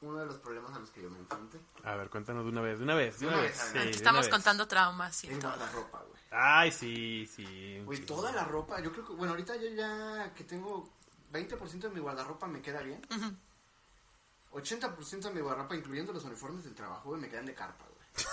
[0.00, 1.60] uno de los problemas a los que yo me enfrenté.
[1.84, 3.52] A ver, cuéntanos de una vez, de una vez, de una Una vez.
[3.58, 4.30] vez, sí, Aquí Estamos una vez.
[4.30, 5.50] contando traumas y El todo.
[5.52, 6.22] guardarropa, güey.
[6.32, 7.80] Ay, sí, sí.
[7.84, 10.88] Güey, toda la ropa, yo creo que, bueno, ahorita yo ya que tengo
[11.32, 13.00] 20% de mi guardarropa me queda bien.
[14.52, 18.26] 80% de mi guardarropa, incluyendo los uniformes del trabajo, güey, me quedan de carpa, güey.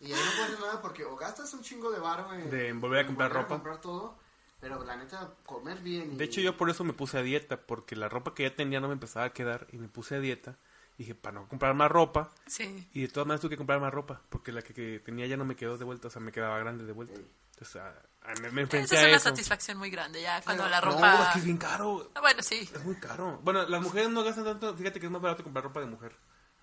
[0.00, 2.72] y ahí no puedo hacer nada porque o gastas un chingo de varo en, De
[2.72, 3.54] volver a comprar volver ropa.
[3.56, 4.18] comprar todo,
[4.60, 6.12] pero la neta, comer bien.
[6.12, 8.54] y- De hecho, yo por eso me puse a dieta, porque la ropa que ya
[8.54, 10.56] tenía no me empezaba a quedar y me puse a dieta.
[10.98, 12.30] Dije, para no comprar más ropa.
[12.46, 12.88] Sí.
[12.94, 15.36] Y de todas maneras tuve que comprar más ropa, porque la que, que tenía ya
[15.36, 17.14] no me quedó de vuelta, o sea, me quedaba grande de vuelta.
[17.20, 17.26] Ey.
[17.58, 19.28] Entonces, ah, ah, me, me enfrenté Esa es a una eso.
[19.30, 21.22] satisfacción muy grande ya cuando Pero- la No, ropa...
[21.24, 22.10] es que es bien caro.
[22.14, 22.68] Ah, Bueno, sí.
[22.74, 23.40] Es muy caro.
[23.42, 24.76] Bueno, las mujeres no gastan tanto.
[24.76, 26.14] Fíjate que es más barato comprar ropa de mujer.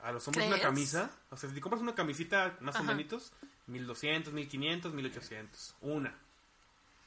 [0.02, 0.68] A los hombres una ¿Crees?
[0.68, 1.10] camisa.
[1.32, 2.94] O sea, si compras una camisita más o Ajá.
[2.94, 3.32] menos,
[3.68, 5.76] 1200, 1500, 1800.
[5.82, 6.14] Una.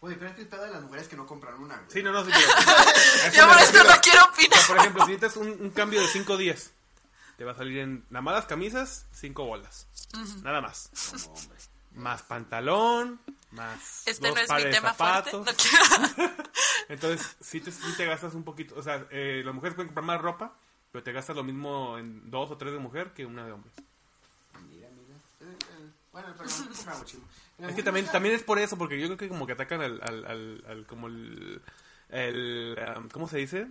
[0.01, 1.90] Güey, pero es que el pedo de las mujeres es que no compran una, güey.
[1.90, 2.31] Sí, no, no, sí,
[3.25, 4.66] a eso Yo por esto no quiero opinar.
[4.66, 6.70] Por ejemplo, si necesitas un, un cambio de 5 días,
[7.37, 9.87] te va a salir en nada más las camisas, 5 bolas.
[10.42, 10.90] Nada más.
[11.22, 11.59] Como hombre.
[11.96, 13.20] Más pantalón,
[13.52, 15.30] más Este dos no es pares mi de tema fuerte.
[15.30, 15.46] zapatos.
[15.46, 15.52] No
[16.16, 16.32] quiero...
[16.88, 18.74] Entonces, sí te, sí te gastas un poquito.
[18.76, 20.54] O sea, eh, las mujeres pueden comprar más ropa,
[20.92, 23.74] pero te gastas lo mismo en dos o tres de mujer que una de hombres.
[24.70, 25.16] Mira, mira.
[25.52, 26.28] Eh, eh, bueno,
[26.98, 27.18] mucho.
[27.59, 30.00] Es que también, también es por eso, porque yo creo que como que atacan al,
[30.02, 31.61] al, al, al- como el,
[32.11, 33.66] el, um, ¿cómo se dice?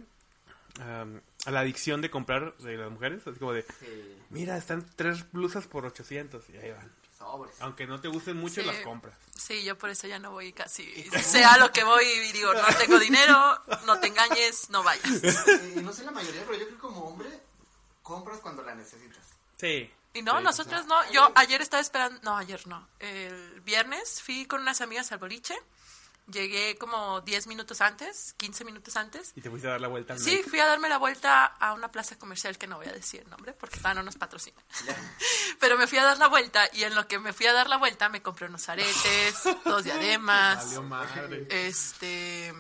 [0.80, 4.84] Um, a la adicción de comprar de las mujeres, así como de, Sí, mira, están
[4.96, 6.92] tres blusas por 800 y ahí van.
[7.18, 7.56] Sobres.
[7.60, 8.68] Aunque no te gusten mucho, Sí.
[8.68, 9.18] las compras.
[9.36, 10.86] Sí, yo por eso ya no voy casi.
[11.22, 13.38] Sea lo que voy y digo, no tengo dinero,
[13.86, 15.24] no te engañes, no vayas.
[15.24, 17.30] Eh, no sé la mayoría, pero yo creo que como hombre
[18.04, 19.24] compras cuando la necesitas.
[19.58, 19.92] Sí.
[20.14, 20.44] Y no, Sí.
[20.44, 21.12] nosotros no.
[21.12, 22.88] Yo ayer estaba esperando, no, ayer no.
[23.00, 25.56] El viernes fui con unas amigas al boliche.
[26.28, 29.32] Llegué como 10 minutos antes, 15 minutos antes.
[29.36, 30.50] Y te fuiste a dar la vuelta al Sí, Nike.
[30.50, 33.30] fui a darme la vuelta a una plaza comercial que no voy a decir el
[33.30, 34.60] nombre porque todavía no nos patrocina.
[35.60, 37.70] Pero me fui a dar la vuelta y en lo que me fui a dar
[37.70, 39.36] la vuelta me compré unos aretes,
[39.66, 41.48] dos diademas, Valió madre.
[41.50, 42.52] este,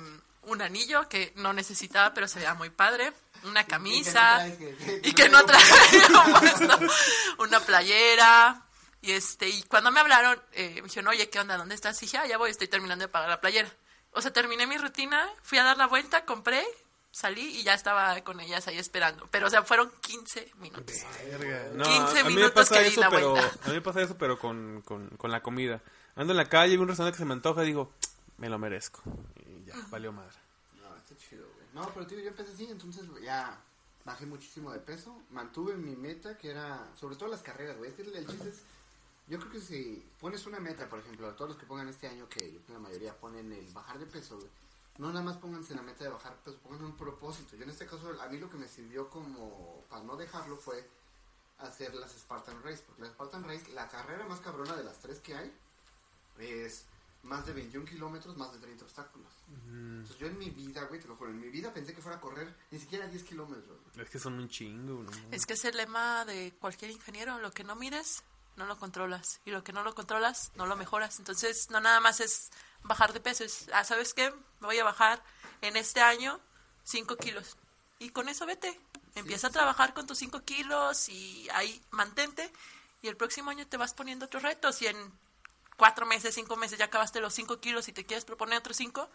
[0.43, 3.11] un anillo que no necesitaba pero se veía muy padre,
[3.45, 6.79] una Y camisa que no traes, que- y que no traía puesto
[7.39, 8.61] una playera.
[9.05, 11.57] Y este, y cuando me hablaron, eh, me dijeron, oye, ¿qué onda?
[11.57, 12.01] ¿Dónde estás?
[12.01, 13.69] Y dije, ah, ya voy, estoy terminando de pagar la playera.
[14.11, 16.65] O sea, terminé mi rutina, fui a dar la vuelta, compré,
[17.11, 19.27] salí y ya estaba con ellas ahí esperando.
[19.29, 20.95] Pero, o sea, fueron 15 minutos.
[21.23, 21.69] Verga.
[21.73, 23.59] No, 15 a mí me minutos pasa que di eso, la pero vuelta.
[23.63, 25.81] a mí me pasa eso, pero con, con, con la comida.
[26.15, 27.91] Ando en la calle, veo un restaurante que se me antoja y digo,
[28.37, 29.03] me lo merezco.
[29.45, 30.35] Y ya, valió madre.
[30.81, 31.67] No, está chido, güey.
[31.73, 33.61] No, pero tío, yo empecé así, entonces ya
[34.03, 35.21] bajé muchísimo de peso.
[35.29, 37.91] Mantuve mi meta, que era, sobre todo las carreras, güey.
[37.91, 38.63] Es que el, el chiste es,
[39.27, 42.07] yo creo que si pones una meta, por ejemplo, a todos los que pongan este
[42.07, 44.49] año, que yo creo que la mayoría ponen el bajar de peso, güey.
[44.97, 47.55] No nada más pónganse la meta de bajar peso, pongan un propósito.
[47.55, 50.87] Yo en este caso, a mí lo que me sirvió como para no dejarlo fue
[51.57, 52.83] hacer las Spartan Race.
[52.85, 55.51] Porque la Spartan Race, la carrera más cabrona de las tres que hay,
[56.39, 56.85] es
[57.23, 59.33] más de 21 kilómetros, más de 30 obstáculos.
[59.67, 62.17] Entonces yo en mi vida, güey, te lo juro, en mi vida pensé que fuera
[62.17, 63.79] a correr ni siquiera 10 kilómetros.
[63.93, 64.05] güey.
[64.05, 65.11] Es que son un chingo, ¿no?
[65.31, 68.23] Es que es el lema de cualquier ingeniero, lo que no mires,
[68.55, 69.41] no lo controlas.
[69.45, 71.19] Y lo que no lo controlas, no lo mejoras.
[71.19, 72.51] Entonces, no nada más es
[72.83, 74.31] bajar de peso, es, ah, ¿sabes qué?
[74.59, 75.21] Me voy a bajar
[75.61, 76.39] en este año
[76.83, 77.57] 5 kilos.
[77.99, 78.79] Y con eso vete.
[79.15, 82.51] Empieza a trabajar con tus 5 kilos y ahí mantente.
[83.01, 84.81] Y el próximo año te vas poniendo otros retos.
[84.81, 84.97] Y en
[85.77, 89.09] cuatro meses, cinco meses ya acabaste los 5 kilos y te quieres proponer otros 5.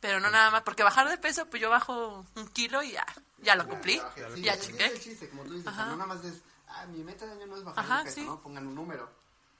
[0.00, 3.06] Pero no nada más, porque bajar de peso, pues yo bajo un kilo y ya,
[3.38, 4.00] ya lo cumplí.
[4.34, 4.86] Sí, ya ese chingué.
[4.86, 7.46] es el chiste, como tú dices, no nada más es, ah, mi meta de año
[7.46, 8.26] no es bajar Ajá, de peso, sí.
[8.26, 8.40] ¿no?
[8.40, 9.10] Pongan un número.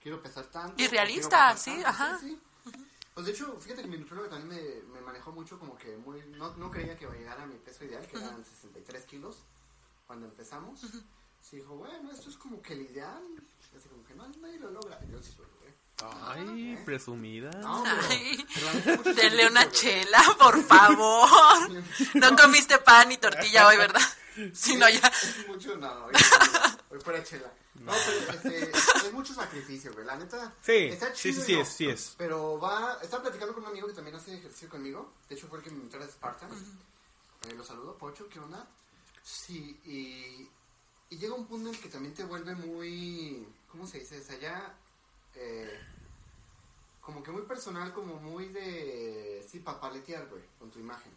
[0.03, 0.83] Quiero pesar tanto.
[0.83, 2.19] Y realista, sí, tanto, ajá.
[2.19, 2.41] sí.
[3.15, 6.23] Pues de hecho, fíjate que mi nutriólogo también me, me manejó mucho como que muy,
[6.39, 9.45] no, no creía que iba a llegar a mi peso ideal, que eran 63 kilos
[10.07, 10.81] cuando empezamos.
[11.41, 13.23] Sí dijo, bueno, esto es como que el ideal.
[13.77, 14.99] Así como que no, nadie lo logra.
[15.11, 15.75] Yo sí lo logré.
[16.03, 16.83] Ay, ¿Eh?
[16.85, 17.51] presumida.
[17.51, 17.85] No,
[18.95, 21.29] pero, denle una chela, por favor.
[22.15, 24.01] No comiste pan ni tortilla hoy, ¿verdad?
[24.55, 25.07] Si no, ya.
[25.09, 26.07] Es mucho, no,
[26.91, 27.53] hoy, hoy fuera chela.
[27.75, 28.71] No, pero este,
[29.07, 30.05] es mucho sacrificio, güey.
[30.05, 30.55] La neta.
[30.61, 31.61] Sí, está sí, chido sí, sí no.
[31.63, 32.15] es, sí es.
[32.19, 32.99] Pero va.
[33.03, 35.13] Estaba platicando con un amigo que también hace ejercicio conmigo.
[35.29, 36.51] De hecho, fue el que me invitó a Spartan.
[37.49, 38.67] Eh, lo saludo, Pocho, ¿qué onda?
[39.23, 40.49] Sí, y.
[41.13, 43.47] Y llega un punto en el que también te vuelve muy.
[43.69, 44.21] ¿Cómo se dice?
[44.21, 44.77] O sea, ya.
[45.35, 45.79] eh,
[47.01, 49.45] como que muy personal, como muy de.
[49.51, 51.13] Sí, papaletear, güey, con tu imagen.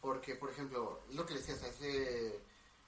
[0.00, 2.38] Porque, por ejemplo, lo que le decías a ese.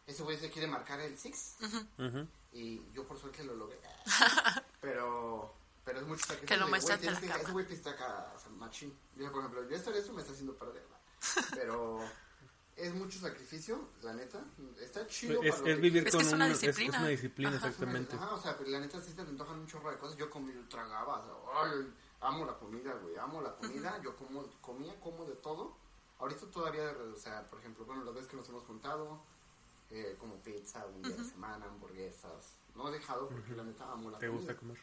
[0.09, 1.57] Ese güey se quiere marcar el six.
[1.99, 2.27] Ujú.
[2.53, 3.79] Y yo por suerte lo logré.
[4.81, 5.53] Pero,
[5.85, 6.47] pero es mucho sacrificio.
[6.49, 8.97] Que lo de, muestra güey, tienes ante la que- Ese güey acá, o sea, machín.
[9.17, 10.85] Yo, por ejemplo, yo estar eso me está haciendo perder.
[11.55, 12.01] Pero
[12.77, 14.41] es mucho sacrificio, la neta.
[14.81, 15.43] Está chido.
[15.43, 16.99] Es, para es que vivir Es con que es una un- es- es disciplina.
[17.01, 17.67] una disciplina, Ajá.
[17.69, 18.17] exactamente.
[18.17, 20.17] Ajá, o sea, pero la neta sí te antojan un chorro de cosas.
[20.17, 24.01] Yo comí, tragaba, o sea, ay, amo la comida, güey, amo la comida.
[24.03, 25.77] Yo como, comía, como de todo.
[26.21, 29.21] Ahorita todavía, o sea, por ejemplo, bueno, las veces que nos hemos juntado,
[29.91, 32.55] eh, como pizza un día de semana, hamburguesas.
[32.75, 34.39] No he dejado porque la neta amo la ¿Te comida.
[34.41, 34.79] gusta comer?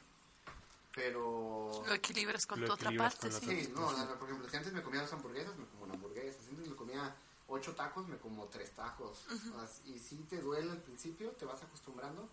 [0.94, 1.84] Pero...
[1.88, 3.46] Lo equilibras con Lo tu otra parte, sí.
[3.66, 3.86] Sí, no,
[4.18, 6.40] por ejemplo, si antes me comía dos hamburguesas, me como una hamburguesa.
[6.42, 7.14] Si antes me comía
[7.48, 9.26] ocho tacos, me como tres tacos.
[9.30, 12.30] O sea, y si te duele al principio, te vas acostumbrando.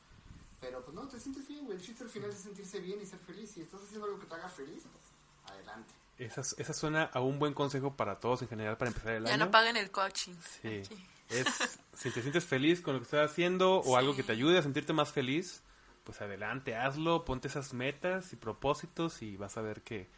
[0.61, 1.77] Pero pues no, te sientes bien, güey.
[1.77, 3.51] El chiste al final es sentirse bien y ser feliz.
[3.51, 5.93] Si estás haciendo algo que te haga feliz, pues adelante.
[6.19, 9.35] Esa, esa suena a un buen consejo para todos en general para empezar el Ya
[9.35, 9.47] año.
[9.47, 10.35] no paguen el coaching.
[10.63, 10.69] Sí.
[10.85, 11.09] Aquí.
[11.33, 14.59] Es, si te sientes feliz con lo que estás haciendo o algo que te ayude
[14.59, 15.63] a sentirte más feliz,
[16.05, 20.09] pues adelante, hazlo, ponte esas metas y propósitos y vas a ver que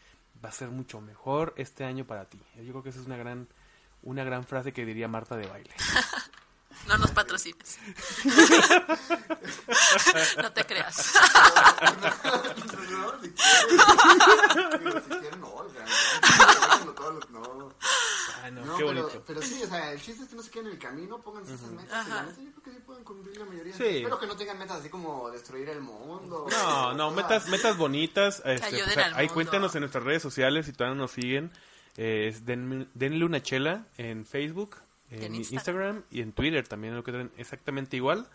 [0.45, 2.41] va a ser mucho mejor este año para ti.
[2.57, 3.49] Yo creo que esa es una gran,
[4.03, 5.71] una gran frase que diría Marta de baile.
[6.87, 7.79] No nos patrocines.
[10.43, 11.13] no te creas.
[15.41, 15.85] no, o sea,
[18.77, 19.23] qué pero, bonito.
[19.27, 21.55] pero sí, o sea, el chiste es que no se queden en el camino, pónganse
[21.55, 22.07] esas metas.
[22.07, 23.75] Y la neta, yo creo que sí pueden cumplir la mayoría.
[23.77, 23.85] Sí.
[23.85, 26.47] Espero que no tengan metas así como destruir el mundo.
[26.51, 28.43] No, no, o sea, metas, metas bonitas.
[28.45, 29.35] Este, pues, al ahí mundo.
[29.35, 31.51] cuéntanos en nuestras redes sociales si todavía no nos siguen.
[31.97, 34.77] Eh, es denme- denle una chela en Facebook,
[35.11, 35.35] en.
[35.35, 36.03] Instagram.
[36.11, 38.29] y en Twitter también lo que traen exactamente igual.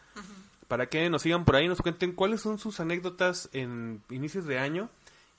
[0.67, 4.59] Para que nos sigan por ahí, nos cuenten cuáles son sus anécdotas en inicios de
[4.59, 4.89] año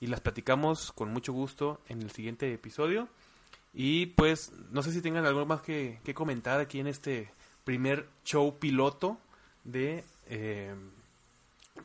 [0.01, 3.07] y las platicamos con mucho gusto en el siguiente episodio.
[3.73, 7.31] Y pues no sé si tengan algo más que, que comentar aquí en este
[7.63, 9.17] primer show piloto
[9.63, 10.75] de, eh,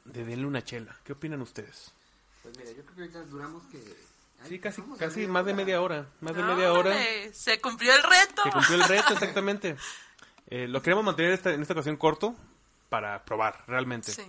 [0.05, 0.97] de Denle una chela.
[1.05, 1.93] ¿Qué opinan ustedes?
[2.43, 3.79] Pues mira, yo creo que ahorita duramos que.
[4.47, 6.07] Ay, Sí, casi, casi más de media hora.
[6.21, 6.95] Más de media hora.
[7.33, 8.43] Se cumplió el reto.
[8.45, 9.77] Se cumplió el reto, exactamente.
[10.49, 12.35] Eh, lo queremos mantener esta- en esta ocasión corto
[12.89, 14.13] para probar, realmente.
[14.13, 14.23] Sí.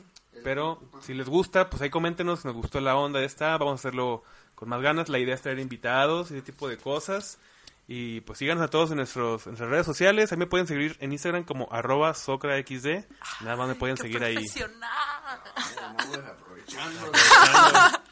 [0.44, 3.58] Pero si les gusta, pues ahí coméntenos si nos gustó la onda de esta.
[3.58, 4.24] Vamos a hacerlo
[4.56, 5.10] con más ganas.
[5.10, 7.40] La idea es traer invitados y ese tipo de cosas.
[7.88, 10.32] Y pues síganos a todos en, nuestros, en nuestras redes sociales.
[10.32, 13.06] Ahí me pueden seguir en Instagram como arroba socraxd.
[13.42, 14.36] Nada más me pueden Qué seguir ahí.
[14.36, 15.42] profesional.
[15.82, 17.12] Vamos aprovechando.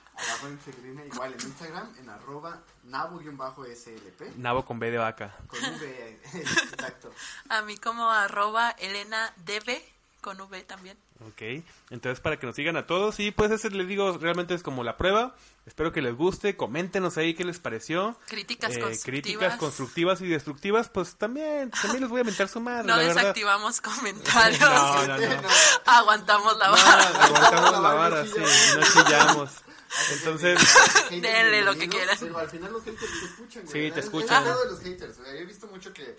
[1.14, 4.36] Igual en Instagram, en arroba nabo-slp.
[4.38, 5.36] Nabo con B de vaca.
[5.48, 7.12] Con V, exacto.
[7.50, 9.84] A mí como arroba Elena Debe
[10.22, 10.98] con V también.
[11.28, 14.64] Ok, entonces para que nos sigan a todos y pues ese les digo realmente es
[14.64, 15.34] como la prueba.
[15.66, 18.20] Espero que les guste, coméntenos ahí qué les pareció.
[18.28, 19.04] Críticas Eh, constructivas.
[19.24, 23.04] Críticas constructivas y destructivas, pues también, también les voy a mentar su madre, No la
[23.04, 23.16] verdad.
[23.16, 24.60] desactivamos comentarios.
[24.60, 25.48] No, no, no.
[25.86, 27.24] Aguantamos la No, vara.
[27.26, 28.34] aguantamos la vara, sí,
[28.78, 29.52] no chillamos.
[30.14, 30.60] Entonces,
[31.10, 32.18] Denle lo que quieran.
[32.20, 33.74] Pero al final los haters te escuchan, güey.
[33.88, 34.48] Sí, te Es- escuchan.
[34.48, 35.20] Es de los haters.
[35.20, 36.16] o sea, yo he visto mucho que,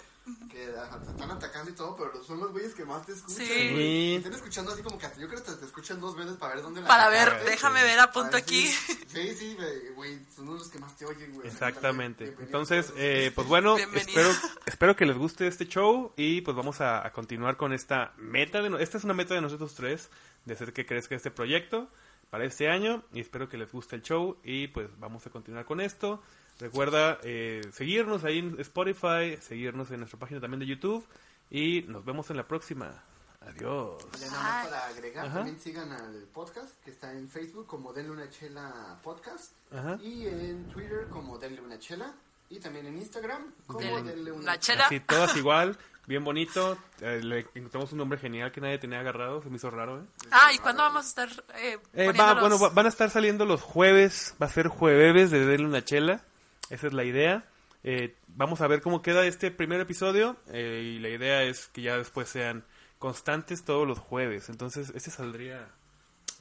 [0.50, 0.64] que
[1.10, 3.46] están atacando y todo, pero son los güeyes que más te escuchan.
[3.46, 4.14] Sí.
[4.16, 6.54] están escuchando así como que hasta yo creo que te, te escuchan dos veces para
[6.54, 8.66] ver dónde la Para ver, déjame ver, apunto aquí.
[9.06, 9.56] Sí, sí,
[9.94, 11.46] güey, son los que más te oyen, güey.
[11.48, 12.34] exactamente.
[12.40, 14.30] Entonces, eh, pues bueno, espero,
[14.66, 18.62] espero que les guste este show y pues vamos a, a continuar con esta meta.
[18.62, 20.10] De, no- esta es una meta de nosotros tres,
[20.44, 21.88] de hacer que crezca este proyecto
[22.30, 25.64] para este año y espero que les guste el show y pues vamos a continuar
[25.64, 26.22] con esto.
[26.58, 31.06] Recuerda eh, seguirnos ahí en Spotify, seguirnos en nuestra página también de YouTube
[31.50, 33.02] y nos vemos en la próxima.
[33.40, 34.04] Adiós.
[34.12, 35.34] Vale, nada más para agregar, Ajá.
[35.36, 39.98] también sigan al podcast que está en Facebook como Denle una Chela Podcast Ajá.
[40.02, 42.12] y en Twitter como Denle una Chela
[42.50, 44.86] y también en Instagram como Denle una una chela.
[44.86, 45.76] Así, todas igual,
[46.06, 46.78] bien bonito.
[47.00, 50.04] Eh, le encontramos un nombre genial que nadie tenía agarrado, se me hizo raro, ¿eh?
[50.30, 53.44] Ah, ¿y cuándo vamos a estar eh, Eh, va, bueno, va- van a estar saliendo
[53.44, 56.22] los jueves, va a ser jueves de Denle una chela,
[56.70, 57.44] esa es la idea.
[57.84, 61.82] Eh, vamos a ver cómo queda este primer episodio eh, y la idea es que
[61.82, 62.64] ya después sean
[62.98, 64.48] constantes todos los jueves.
[64.48, 65.68] Entonces, este saldría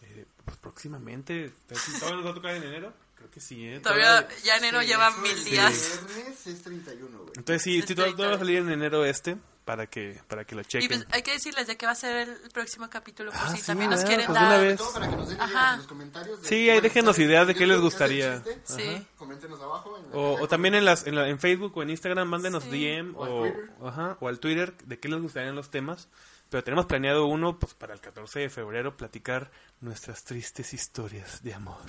[0.02, 1.52] eh, pues, próximamente.
[1.68, 2.94] ¿Todavía nos va a tocar en enero?
[3.16, 3.80] Creo que sí, ¿eh?
[3.80, 6.00] Todavía ya enero Sí, lleva mil es días.
[6.16, 7.32] viernes es 31, güey.
[7.38, 8.38] Entonces sí, todo, todo va a 30.
[8.40, 10.88] salir en enero este para que para que lo Y chequen.
[10.90, 13.58] pues, hay que decirles de qué va a ser el próximo capítulo, por Ah, si
[13.62, 14.62] sí, también nos quieren Pues dar.
[14.62, 14.78] vez.
[14.78, 15.78] Todo para que nos den Ajá.
[15.78, 16.42] los comentarios.
[16.42, 18.44] de- Sí, ahí déjenos ideas de qué les les gusta gustaría.
[18.64, 19.08] Sí.
[19.18, 19.98] Coméntenos abajo.
[19.98, 22.70] en la O, también en, las, en, la- en Facebook o en Instagram, mándenos Sí.
[22.70, 26.10] DM O al o, ajá, o al Twitter de qué les gustarían los temas.
[26.52, 29.50] Pero tenemos planeado uno pues para el 14 de febrero platicar
[29.82, 31.82] nuestras tristes historias de amor.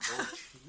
[0.00, 0.22] Oh,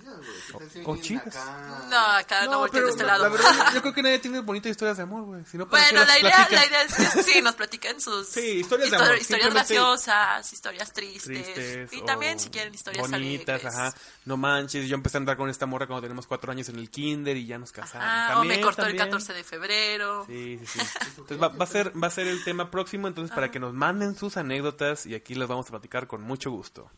[0.06, 0.38] chidas, güey.
[0.48, 1.28] ¿Qué tal si O chidas.
[1.36, 3.24] acá- No, acá no, volteen de este lado.
[3.24, 5.44] la verdad, yo creo que nadie tiene bonitas historias de amor, güey.
[5.46, 8.28] Si no, ¿para qué Bueno, la idea, la idea es que sí, nos platiquen sus
[8.28, 11.54] Sí, historias de histo- amor, historias graciosas, historias tristes.
[11.54, 13.76] tristes y o también si quieren historias bonitas, alegres.
[13.76, 13.94] ajá.
[14.26, 16.90] No manches, yo empecé a andar con esta morra cuando tenemos cuatro años en el
[16.90, 18.08] kinder y ya nos casamos.
[18.10, 19.02] Ah, o También, me cortó también.
[19.02, 20.26] el 14 de febrero.
[20.28, 20.80] Sí, sí, sí.
[21.08, 23.74] Entonces va, va a ser va a ser el tema próximo, entonces para que nos
[23.74, 26.90] manden sus anécdotas y aquí las vamos a platicar con mucho gusto.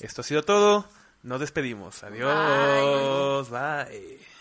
[0.00, 0.88] Esto ha sido todo.
[1.22, 2.02] Nos despedimos.
[2.02, 3.48] Adiós.
[3.48, 4.31] Bye.